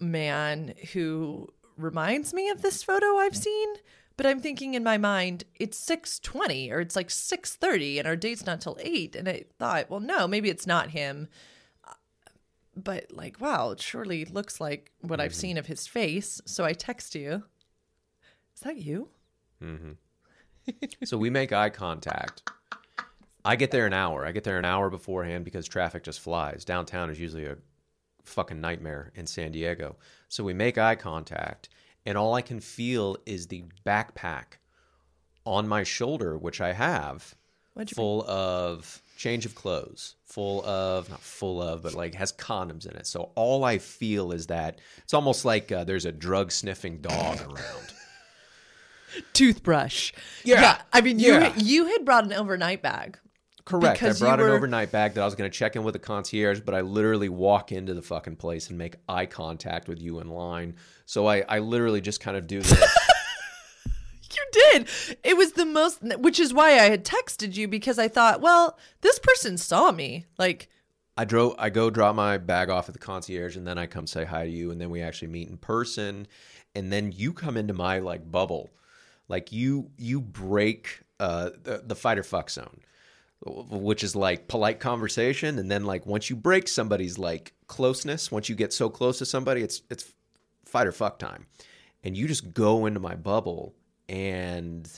[0.00, 3.68] man who reminds me of this photo I've seen,
[4.16, 8.46] but I'm thinking in my mind it's 6:20 or it's like 6:30 and our date's
[8.46, 11.28] not till 8 and I thought, well no, maybe it's not him.
[11.86, 11.94] Uh,
[12.76, 15.40] but like wow, it surely looks like what I've mm-hmm.
[15.40, 16.40] seen of his face.
[16.44, 17.44] So I text you.
[18.54, 19.10] Is that you?
[19.62, 19.92] Mm-hmm.
[21.04, 22.50] So we make eye contact.
[23.44, 24.26] I get there an hour.
[24.26, 26.64] I get there an hour beforehand because traffic just flies.
[26.64, 27.56] Downtown is usually a
[28.28, 29.96] fucking nightmare in San Diego.
[30.28, 31.68] So we make eye contact,
[32.06, 34.58] and all I can feel is the backpack
[35.44, 37.34] on my shoulder, which I have,
[37.94, 42.96] full of change of clothes, full of, not full of, but like has condoms in
[42.96, 43.06] it.
[43.06, 47.40] So all I feel is that it's almost like uh, there's a drug sniffing dog
[47.40, 47.92] around.
[49.32, 50.12] toothbrush.
[50.44, 50.80] Yeah.
[50.92, 51.54] I mean, you Yeah.
[51.56, 53.18] you had brought an overnight bag.
[53.68, 54.00] Correct.
[54.00, 55.92] Because I brought were- an overnight bag that I was going to check in with
[55.92, 60.00] the concierge, but I literally walk into the fucking place and make eye contact with
[60.00, 60.76] you in line.
[61.04, 62.98] So I, I literally just kind of do this.
[64.30, 64.88] You did.
[65.24, 68.78] It was the most, which is why I had texted you because I thought, well,
[69.00, 70.26] this person saw me.
[70.38, 70.68] Like,
[71.16, 71.54] I drove.
[71.58, 74.44] I go drop my bag off at the concierge, and then I come say hi
[74.44, 76.26] to you, and then we actually meet in person,
[76.74, 78.70] and then you come into my like bubble,
[79.28, 82.80] like you you break uh, the, the fight or fuck zone,
[83.44, 88.48] which is like polite conversation, and then like once you break somebody's like closeness, once
[88.48, 90.12] you get so close to somebody, it's it's
[90.64, 91.46] fight or fuck time,
[92.02, 93.74] and you just go into my bubble,
[94.08, 94.90] and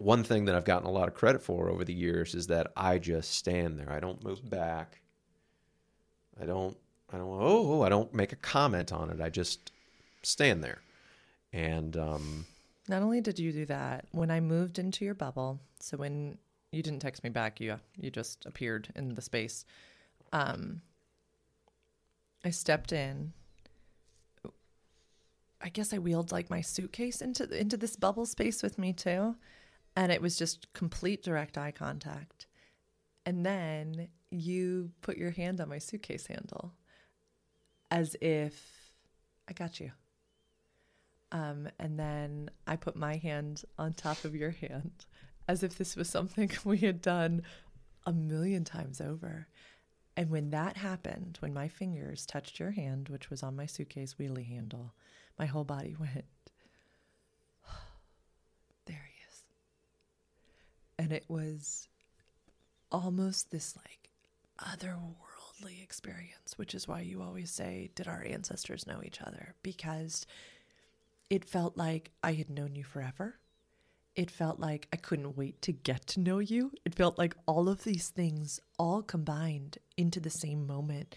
[0.00, 2.72] one thing that I've gotten a lot of credit for over the years is that
[2.76, 3.90] I just stand there.
[3.90, 5.00] I don't move back.
[6.40, 6.76] I don't
[7.12, 9.20] I don't oh, I don't make a comment on it.
[9.20, 9.72] I just
[10.22, 10.80] stand there.
[11.52, 12.46] And um
[12.88, 16.38] not only did you do that, when I moved into your bubble, so when
[16.72, 19.64] you didn't text me back, you you just appeared in the space.
[20.32, 20.82] Um,
[22.44, 23.32] I stepped in,
[25.60, 29.36] I guess I wheeled like my suitcase into into this bubble space with me too,
[29.96, 32.46] and it was just complete direct eye contact.
[33.26, 36.72] And then you put your hand on my suitcase handle,
[37.90, 38.92] as if
[39.48, 39.90] I got you.
[41.32, 45.06] Um, and then I put my hand on top of your hand,
[45.50, 47.42] as if this was something we had done
[48.06, 49.48] a million times over.
[50.16, 54.14] And when that happened, when my fingers touched your hand, which was on my suitcase
[54.14, 54.94] wheelie handle,
[55.40, 56.24] my whole body went,
[58.86, 59.42] there he is.
[61.00, 61.88] And it was
[62.92, 64.10] almost this like
[64.60, 69.56] otherworldly experience, which is why you always say, Did our ancestors know each other?
[69.64, 70.26] Because
[71.28, 73.39] it felt like I had known you forever.
[74.16, 76.72] It felt like I couldn't wait to get to know you.
[76.84, 81.14] It felt like all of these things all combined into the same moment.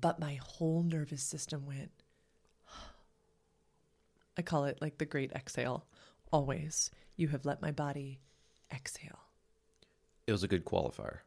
[0.00, 1.90] But my whole nervous system went,
[4.36, 5.86] I call it like the great exhale.
[6.32, 8.20] Always, you have let my body
[8.72, 9.18] exhale.
[10.26, 11.18] It was a good qualifier.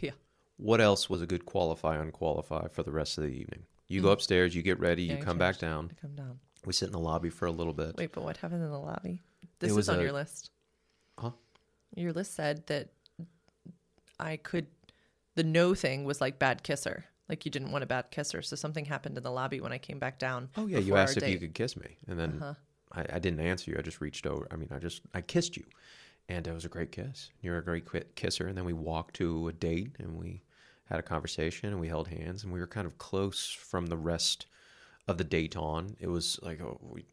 [0.00, 0.12] Yeah.
[0.56, 3.64] What else was a good qualify unqualify for the rest of the evening?
[3.88, 4.12] You go mm.
[4.12, 5.90] upstairs, you get ready, Yeah, you come back down.
[5.90, 6.38] I come down.
[6.64, 7.96] We sit in the lobby for a little bit.
[7.96, 9.20] Wait, but what happened in the lobby?
[9.68, 10.50] This was is on a- your list.
[11.18, 11.30] Huh?
[11.94, 12.88] Your list said that
[14.18, 14.66] I could.
[15.34, 17.04] The no thing was like bad kisser.
[17.28, 18.42] Like you didn't want a bad kisser.
[18.42, 20.50] So something happened in the lobby when I came back down.
[20.56, 22.54] Oh yeah, you asked if you could kiss me, and then Uh-huh.
[22.92, 23.76] I, I didn't answer you.
[23.78, 24.46] I just reached over.
[24.50, 25.64] I mean, I just I kissed you,
[26.28, 27.30] and it was a great kiss.
[27.40, 27.86] You're a great
[28.16, 28.46] kisser.
[28.48, 30.42] And then we walked to a date, and we
[30.86, 33.96] had a conversation, and we held hands, and we were kind of close from the
[33.96, 34.46] rest
[35.08, 35.96] of the date on.
[36.00, 37.04] It was like oh, we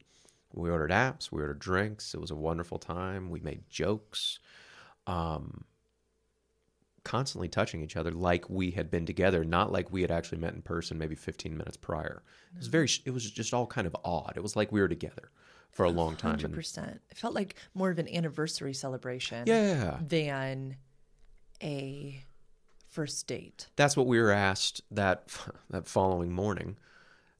[0.54, 2.14] we ordered apps, we ordered drinks.
[2.14, 3.30] It was a wonderful time.
[3.30, 4.39] We made jokes.
[5.08, 5.66] Um,
[7.04, 10.54] constantly touching each other like we had been together, not like we had actually met
[10.54, 12.22] in person maybe 15 minutes prior.
[12.54, 14.34] It was very, it was just all kind of odd.
[14.36, 15.32] It was like we were together
[15.72, 16.32] for a long time.
[16.32, 17.02] Hundred and- percent.
[17.10, 20.78] It felt like more of an anniversary celebration yeah, than
[21.62, 22.24] a
[22.89, 23.68] first date.
[23.76, 25.28] that's what we were asked that
[25.70, 26.76] that following morning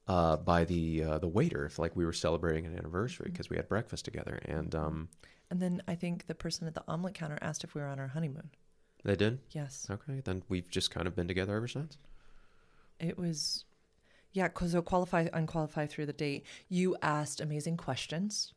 [0.10, 3.56] uh, by the uh, the waiter, if like we were celebrating an anniversary because we
[3.56, 5.10] had breakfast together, and um,
[5.52, 8.00] And then I think the person at the omelet counter asked if we were on
[8.00, 8.50] our honeymoon.
[9.04, 9.40] they did.
[9.52, 9.88] Yes.
[9.90, 11.98] Okay, then we've just kind of been together ever since.
[13.00, 13.66] It was,
[14.34, 16.46] yeah, because so qualify, unqualify through the date.
[16.68, 18.54] You asked amazing questions.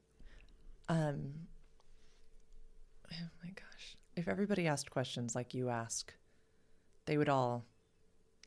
[0.88, 1.32] Um,
[3.12, 3.96] oh my gosh.
[4.16, 6.12] If everybody asked questions like you ask,
[7.06, 7.64] they would all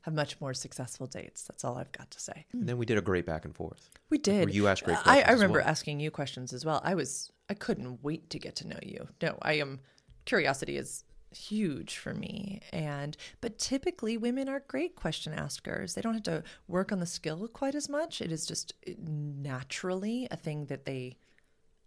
[0.05, 1.41] have much more successful dates.
[1.45, 2.45] That's all I've got to say.
[2.53, 3.89] And then we did a great back and forth.
[4.11, 4.53] We did.
[4.53, 5.67] You asked great I, questions I remember well.
[5.67, 6.79] asking you questions as well.
[6.83, 9.07] I was I couldn't wait to get to know you.
[9.23, 9.79] No, I am
[10.25, 15.95] curiosity is huge for me and but typically women are great question askers.
[15.95, 18.21] They don't have to work on the skill quite as much.
[18.21, 21.17] It is just uh, naturally a thing that they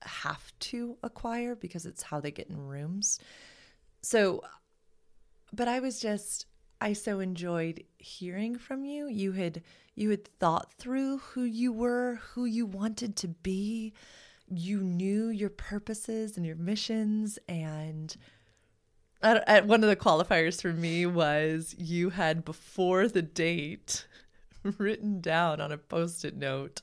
[0.03, 3.21] have to acquire because it's how they get in rooms.
[4.03, 4.43] So
[5.53, 6.47] but I was just
[6.81, 9.07] I so enjoyed hearing from you.
[9.09, 9.63] You had
[9.95, 13.93] you had thought through who you were, who you wanted to be.
[14.49, 18.17] You knew your purposes and your missions and
[19.21, 24.07] at, at one of the qualifiers for me was you had before the date
[24.79, 26.81] written down on a post-it note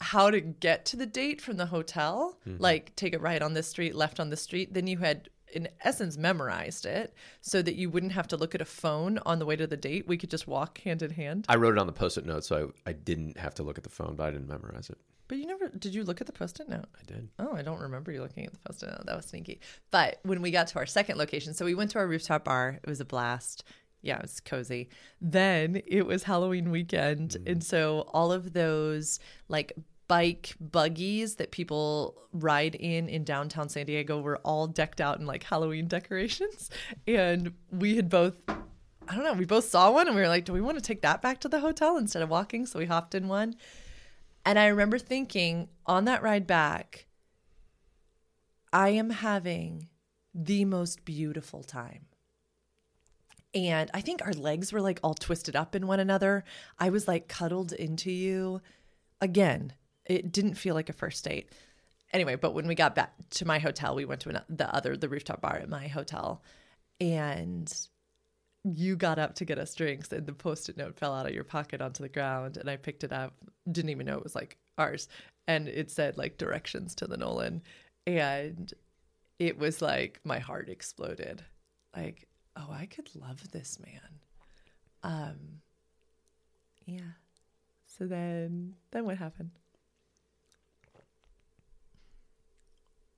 [0.00, 2.60] how to get to the date from the hotel, mm-hmm.
[2.60, 4.72] like take it right on this street, left on the street.
[4.72, 8.60] Then you had, in essence, memorized it so that you wouldn't have to look at
[8.60, 10.06] a phone on the way to the date.
[10.06, 11.46] We could just walk hand in hand.
[11.48, 13.84] I wrote it on the post-it note, so I, I didn't have to look at
[13.84, 14.98] the phone, but I didn't memorize it.
[15.28, 16.86] But you never did you look at the post-it note?
[16.98, 17.28] I did.
[17.38, 19.06] Oh, I don't remember you looking at the post-it note.
[19.06, 19.60] That was sneaky.
[19.92, 22.80] But when we got to our second location, so we went to our rooftop bar.
[22.82, 23.62] It was a blast.
[24.02, 24.88] Yeah, it was cozy.
[25.20, 27.52] Then it was Halloween weekend, mm.
[27.52, 29.72] and so all of those like
[30.10, 35.24] bike buggies that people ride in in downtown San Diego were all decked out in
[35.24, 36.68] like Halloween decorations,
[37.06, 38.34] and we had both.
[39.08, 39.34] I don't know.
[39.34, 41.40] We both saw one and we were like, do we want to take that back
[41.40, 42.64] to the hotel instead of walking?
[42.64, 43.56] So we hopped in one.
[44.44, 47.06] And I remember thinking on that ride back,
[48.72, 49.88] I am having
[50.32, 52.06] the most beautiful time.
[53.52, 56.44] And I think our legs were like all twisted up in one another.
[56.78, 58.60] I was like cuddled into you.
[59.20, 59.72] Again,
[60.10, 61.52] it didn't feel like a first date.
[62.12, 64.96] Anyway, but when we got back to my hotel, we went to an, the other,
[64.96, 66.42] the rooftop bar at my hotel.
[67.00, 67.72] And
[68.64, 71.44] you got up to get us drinks and the post-it note fell out of your
[71.44, 73.34] pocket onto the ground and I picked it up.
[73.70, 75.08] Didn't even know it was like ours.
[75.46, 77.62] And it said like directions to the Nolan.
[78.06, 78.72] And
[79.38, 81.44] it was like my heart exploded.
[81.96, 84.18] Like, oh, I could love this man.
[85.04, 85.38] Um
[86.84, 87.12] yeah.
[87.86, 89.59] So then, then what happened?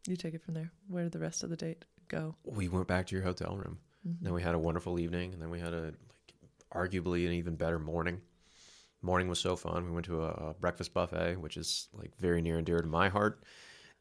[0.07, 0.73] You take it from there.
[0.89, 2.35] Where did the rest of the date go?
[2.45, 3.79] We went back to your hotel room.
[4.07, 4.25] Mm-hmm.
[4.25, 6.35] Then we had a wonderful evening, and then we had a like,
[6.75, 8.21] arguably an even better morning.
[9.01, 9.85] Morning was so fun.
[9.85, 12.89] We went to a, a breakfast buffet, which is like very near and dear to
[12.89, 13.45] my heart.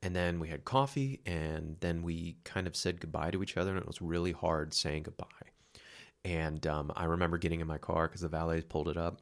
[0.04, 3.72] And then we had coffee, and then we kind of said goodbye to each other,
[3.72, 5.26] and it was really hard saying goodbye.
[6.26, 9.22] And um, I remember getting in my car because the valet pulled it up,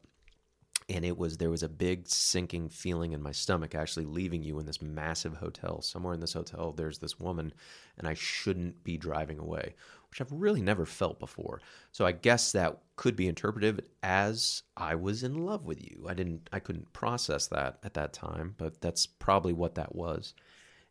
[0.90, 4.58] and it was there was a big sinking feeling in my stomach actually leaving you
[4.58, 5.80] in this massive hotel.
[5.80, 7.52] Somewhere in this hotel there's this woman
[7.96, 9.74] and i shouldn't be driving away
[10.10, 11.60] which i've really never felt before.
[11.92, 16.06] So i guess that could be interpreted as i was in love with you.
[16.08, 20.34] I didn't i couldn't process that at that time but that's probably what that was.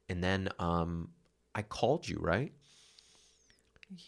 [0.08, 1.10] And then um
[1.54, 2.54] i called you right?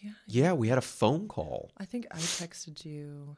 [0.02, 0.12] Yeah.
[0.28, 1.72] yeah we had a phone call.
[1.78, 3.36] I think I texted you.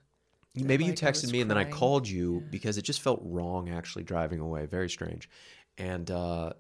[0.55, 3.01] You- Maybe you like I texted me and then I called you because it just
[3.01, 4.65] felt wrong actually driving away.
[4.65, 5.29] Very strange.
[5.77, 6.53] And uh,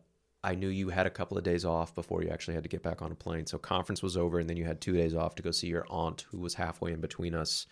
[0.43, 2.81] I knew you had a couple of days off before you actually had to get
[2.81, 3.45] back on a plane.
[3.45, 5.85] So conference was over and then you had two days off to go see your
[5.89, 7.67] aunt who was halfway in between us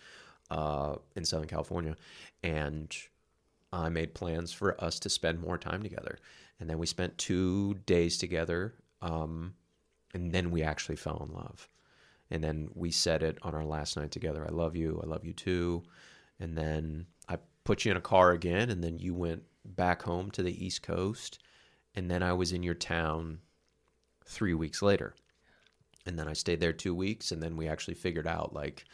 [0.50, 1.96] uh, in Southern California.
[2.44, 2.94] And
[3.72, 6.18] I made plans for us to spend more time together.
[6.60, 8.74] And then we spent two days together.
[9.00, 9.54] Um,
[10.14, 11.68] and then we actually fell in love.
[12.30, 14.46] And then we said it on our last night together.
[14.46, 15.00] I love you.
[15.02, 15.82] I love you too.
[16.42, 18.68] And then I put you in a car again.
[18.68, 21.38] And then you went back home to the East Coast.
[21.94, 23.38] And then I was in your town
[24.26, 25.14] three weeks later.
[26.04, 27.30] And then I stayed there two weeks.
[27.30, 28.84] And then we actually figured out like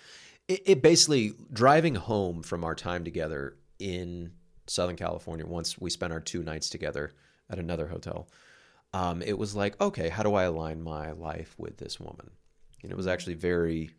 [0.46, 4.32] it, it basically driving home from our time together in
[4.66, 7.12] Southern California, once we spent our two nights together
[7.48, 8.28] at another hotel,
[8.92, 12.30] um, it was like, okay, how do I align my life with this woman?
[12.82, 13.90] And it was actually very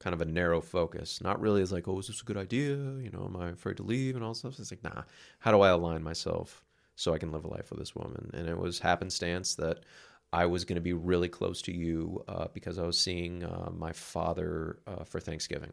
[0.00, 1.20] kind of a narrow focus.
[1.22, 2.74] Not really as like, oh, is this a good idea?
[2.74, 4.58] You know, am I afraid to leave and all stuff?
[4.58, 5.02] It's like, nah,
[5.38, 6.64] how do I align myself
[6.96, 8.30] so I can live a life with this woman?
[8.34, 9.84] And it was happenstance that
[10.32, 13.70] I was going to be really close to you uh, because I was seeing uh,
[13.76, 15.72] my father uh, for Thanksgiving.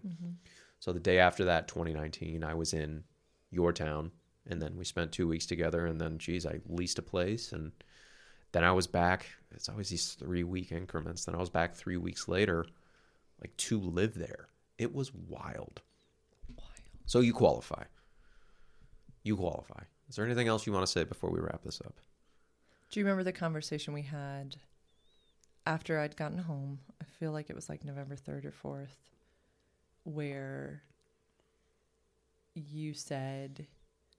[0.80, 3.03] So the day after that, 2019, I was in
[3.49, 4.11] your town,
[4.47, 5.86] and then we spent two weeks together.
[5.86, 7.71] And then, geez, I leased a place, and
[8.51, 9.28] then I was back.
[9.51, 11.25] It's always these three week increments.
[11.25, 12.65] Then I was back three weeks later,
[13.41, 14.47] like to live there.
[14.77, 15.81] It was wild.
[17.05, 17.83] So you qualify.
[19.23, 19.83] You qualify.
[20.09, 21.95] Is there anything else you want to say before we wrap this up?
[22.89, 24.57] Do you remember the conversation we had
[25.65, 26.79] after I'd gotten home?
[27.01, 28.95] I feel like it was like November 3rd or 4th,
[30.03, 30.83] where
[32.53, 33.67] you said,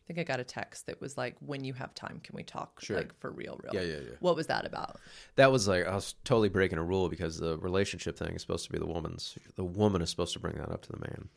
[0.08, 2.80] think I got a text that was like, when you have time, can we talk?
[2.80, 2.96] Sure.
[2.96, 3.74] Like for real, real.
[3.74, 4.16] Yeah, yeah, yeah.
[4.20, 4.98] What was that about?
[5.36, 8.64] That was like I was totally breaking a rule because the relationship thing is supposed
[8.64, 9.38] to be the woman's.
[9.54, 11.28] The woman is supposed to bring that up to the man.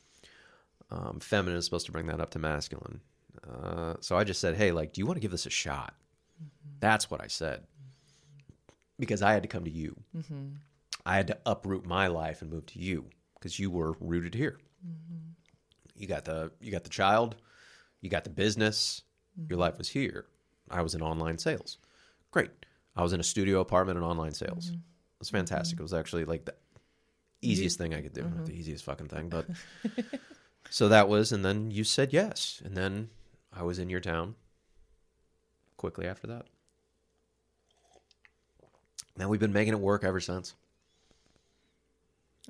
[0.89, 3.01] Um, feminine is supposed to bring that up to masculine.
[3.47, 5.93] Uh, so I just said, "Hey, like, do you want to give this a shot?"
[6.79, 7.63] That's what I said
[8.97, 9.95] because I had to come to you.
[11.05, 13.05] I had to uproot my life and move to you
[13.35, 14.59] because you were rooted here.
[15.95, 17.35] You got the you got the child,
[18.01, 19.03] you got the business.
[19.47, 19.79] Your life mm-hmm.
[19.79, 20.25] was here.
[20.69, 21.77] I was in online sales.
[22.31, 22.51] Great.
[22.95, 24.67] I was in a studio apartment in online sales.
[24.67, 24.75] Mm-hmm.
[24.75, 25.75] It was fantastic.
[25.75, 25.81] Mm-hmm.
[25.81, 26.55] It was actually like the
[27.41, 28.23] easiest thing I could do.
[28.23, 29.45] Not the easiest fucking thing, but
[30.69, 33.09] so that was, and then you said yes, and then
[33.53, 34.35] I was in your town
[35.77, 36.45] quickly after that.
[39.17, 40.53] Now we've been making it work ever since.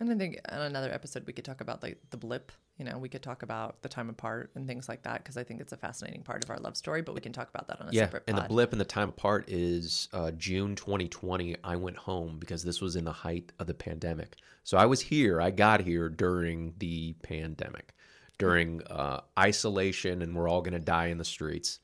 [0.02, 2.52] And I think on another episode we could talk about like the blip.
[2.80, 5.44] You know, we could talk about the time apart and things like that because I
[5.44, 7.04] think it's a fascinating part of our love story.
[7.04, 8.82] But we can talk about that on a yeah, separate Yeah, and the blip and
[8.82, 11.56] the time apart is uh, June 2020.
[11.64, 14.38] I went home because this was in the height of the pandemic.
[14.64, 15.40] So I was here.
[15.40, 17.94] I got here during the pandemic,
[18.40, 21.80] during uh, isolation, and we're all going to die in the streets.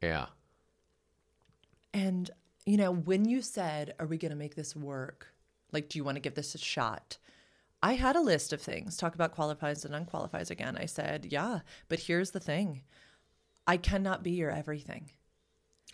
[0.00, 0.26] So Yeah.
[1.92, 2.32] And,
[2.66, 5.33] you know, when you said, Are we going to make this work?
[5.72, 7.18] Like, do you want to give this a shot?
[7.82, 10.76] I had a list of things, talk about qualifies and unqualifies again.
[10.78, 12.82] I said, Yeah, but here's the thing
[13.66, 15.10] I cannot be your everything.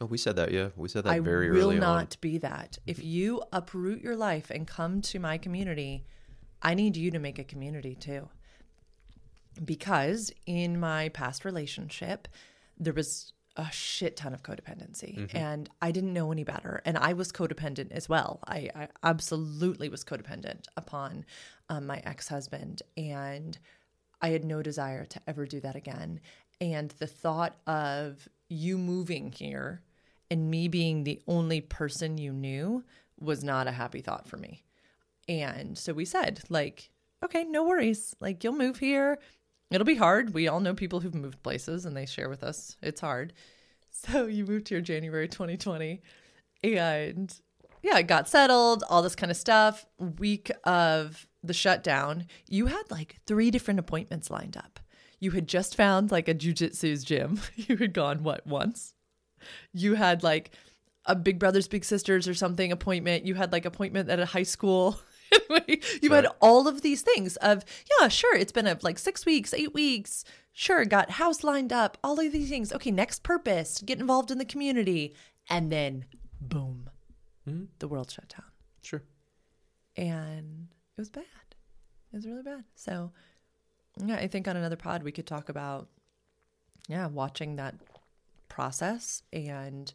[0.01, 0.51] Oh, we said that.
[0.51, 1.81] Yeah, we said that I very will early on.
[1.81, 2.79] not be that.
[2.87, 6.07] If you uproot your life and come to my community,
[6.63, 8.29] I need you to make a community too.
[9.63, 12.29] Because in my past relationship,
[12.79, 15.37] there was a shit ton of codependency Mm-hmm.
[15.37, 16.81] and I didn't know any better.
[16.87, 18.41] And I was codependent as well.
[18.47, 21.25] I, I absolutely was codependent upon
[21.69, 22.83] um, my ex husband.
[22.97, 23.59] And
[24.23, 26.21] I had no desire to ever do that again.
[26.61, 29.83] And the thought of you moving here
[30.31, 32.85] and me being the only person you knew
[33.19, 34.63] was not a happy thought for me.
[35.29, 36.91] And so we said, like,
[37.25, 38.17] okay, no worries.
[38.21, 39.19] Like, you'll move here.
[39.71, 40.35] It'll be hard.
[40.35, 43.33] We all know people who've moved places and they share with us it's hard.
[43.93, 46.01] So you moved here January 2020
[46.63, 47.35] and
[47.83, 49.85] yeah, it got settled, all this kind of stuff.
[49.99, 54.79] Week of the shutdown, you had like three different appointments lined up.
[55.19, 57.41] You had just found like a jujitsu's gym.
[57.57, 58.95] You had gone what once?
[59.73, 60.53] You had like
[61.07, 63.27] a Big Brothers Big Sisters or something appointment.
[63.27, 65.01] You had like appointment at a high school.
[65.33, 66.17] anyway, you Sure.
[66.17, 67.65] had all of these things of
[68.01, 70.25] yeah, sure, it's been a, like 6 weeks, 8 weeks.
[70.53, 72.73] Sure, got house lined up, all of these things.
[72.73, 75.15] Okay, next purpose, get involved in the community.
[75.49, 76.05] And then
[76.41, 76.91] boom.
[77.49, 77.65] Mm-hmm.
[77.79, 78.47] The world shut down
[78.83, 79.03] Sure.
[79.97, 81.25] and it was bad.
[82.13, 82.65] It was really bad.
[82.75, 83.13] So,
[84.05, 85.89] yeah, I think on another pod we could talk about,
[86.89, 87.77] yeah, watching that
[88.49, 89.93] process and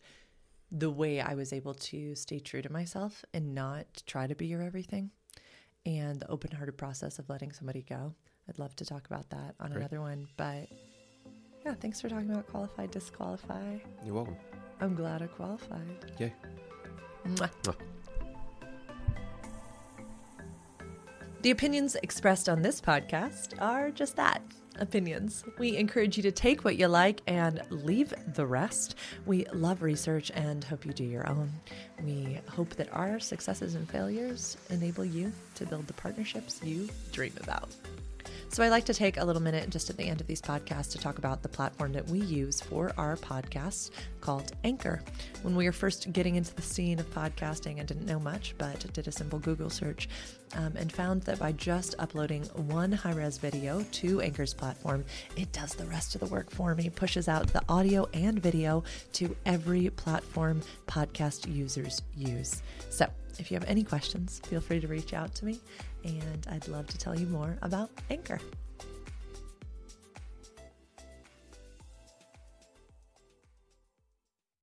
[0.72, 4.48] the way I was able to stay true to myself and not try to be
[4.48, 5.12] your everything,
[5.86, 8.14] and the open hearted process of letting somebody go.
[8.50, 9.78] I'd love to talk about that on Great.
[9.80, 10.68] another one, but
[11.66, 13.78] yeah, thanks for talking about qualify, disqualify.
[14.06, 14.38] You're welcome.
[14.82, 16.12] I'm glad I qualified.
[16.20, 16.34] Yay.
[17.28, 17.50] Mwah.
[17.64, 17.76] Mwah.
[21.42, 24.42] The opinions expressed on this podcast are just that
[24.80, 25.44] opinions.
[25.58, 28.96] We encourage you to take what you like and leave the rest.
[29.26, 31.52] We love research and hope you do your own.
[32.04, 37.34] We hope that our successes and failures enable you to build the partnerships you dream
[37.42, 37.70] about.
[38.50, 40.92] So, I like to take a little minute just at the end of these podcasts
[40.94, 43.92] to talk about the platform that we use for our podcast
[44.22, 45.02] called Anchor.
[45.42, 48.92] When we were first getting into the scene of podcasting, I didn't know much, but
[48.94, 50.08] did a simple Google search
[50.56, 55.04] um, and found that by just uploading one high res video to Anchor's platform,
[55.36, 58.84] it does the rest of the work for me, pushes out the audio and video
[59.14, 62.62] to every platform podcast users use.
[62.90, 63.08] So,
[63.40, 65.60] if you have any questions, feel free to reach out to me,
[66.04, 68.40] and I'd love to tell you more about Anchor.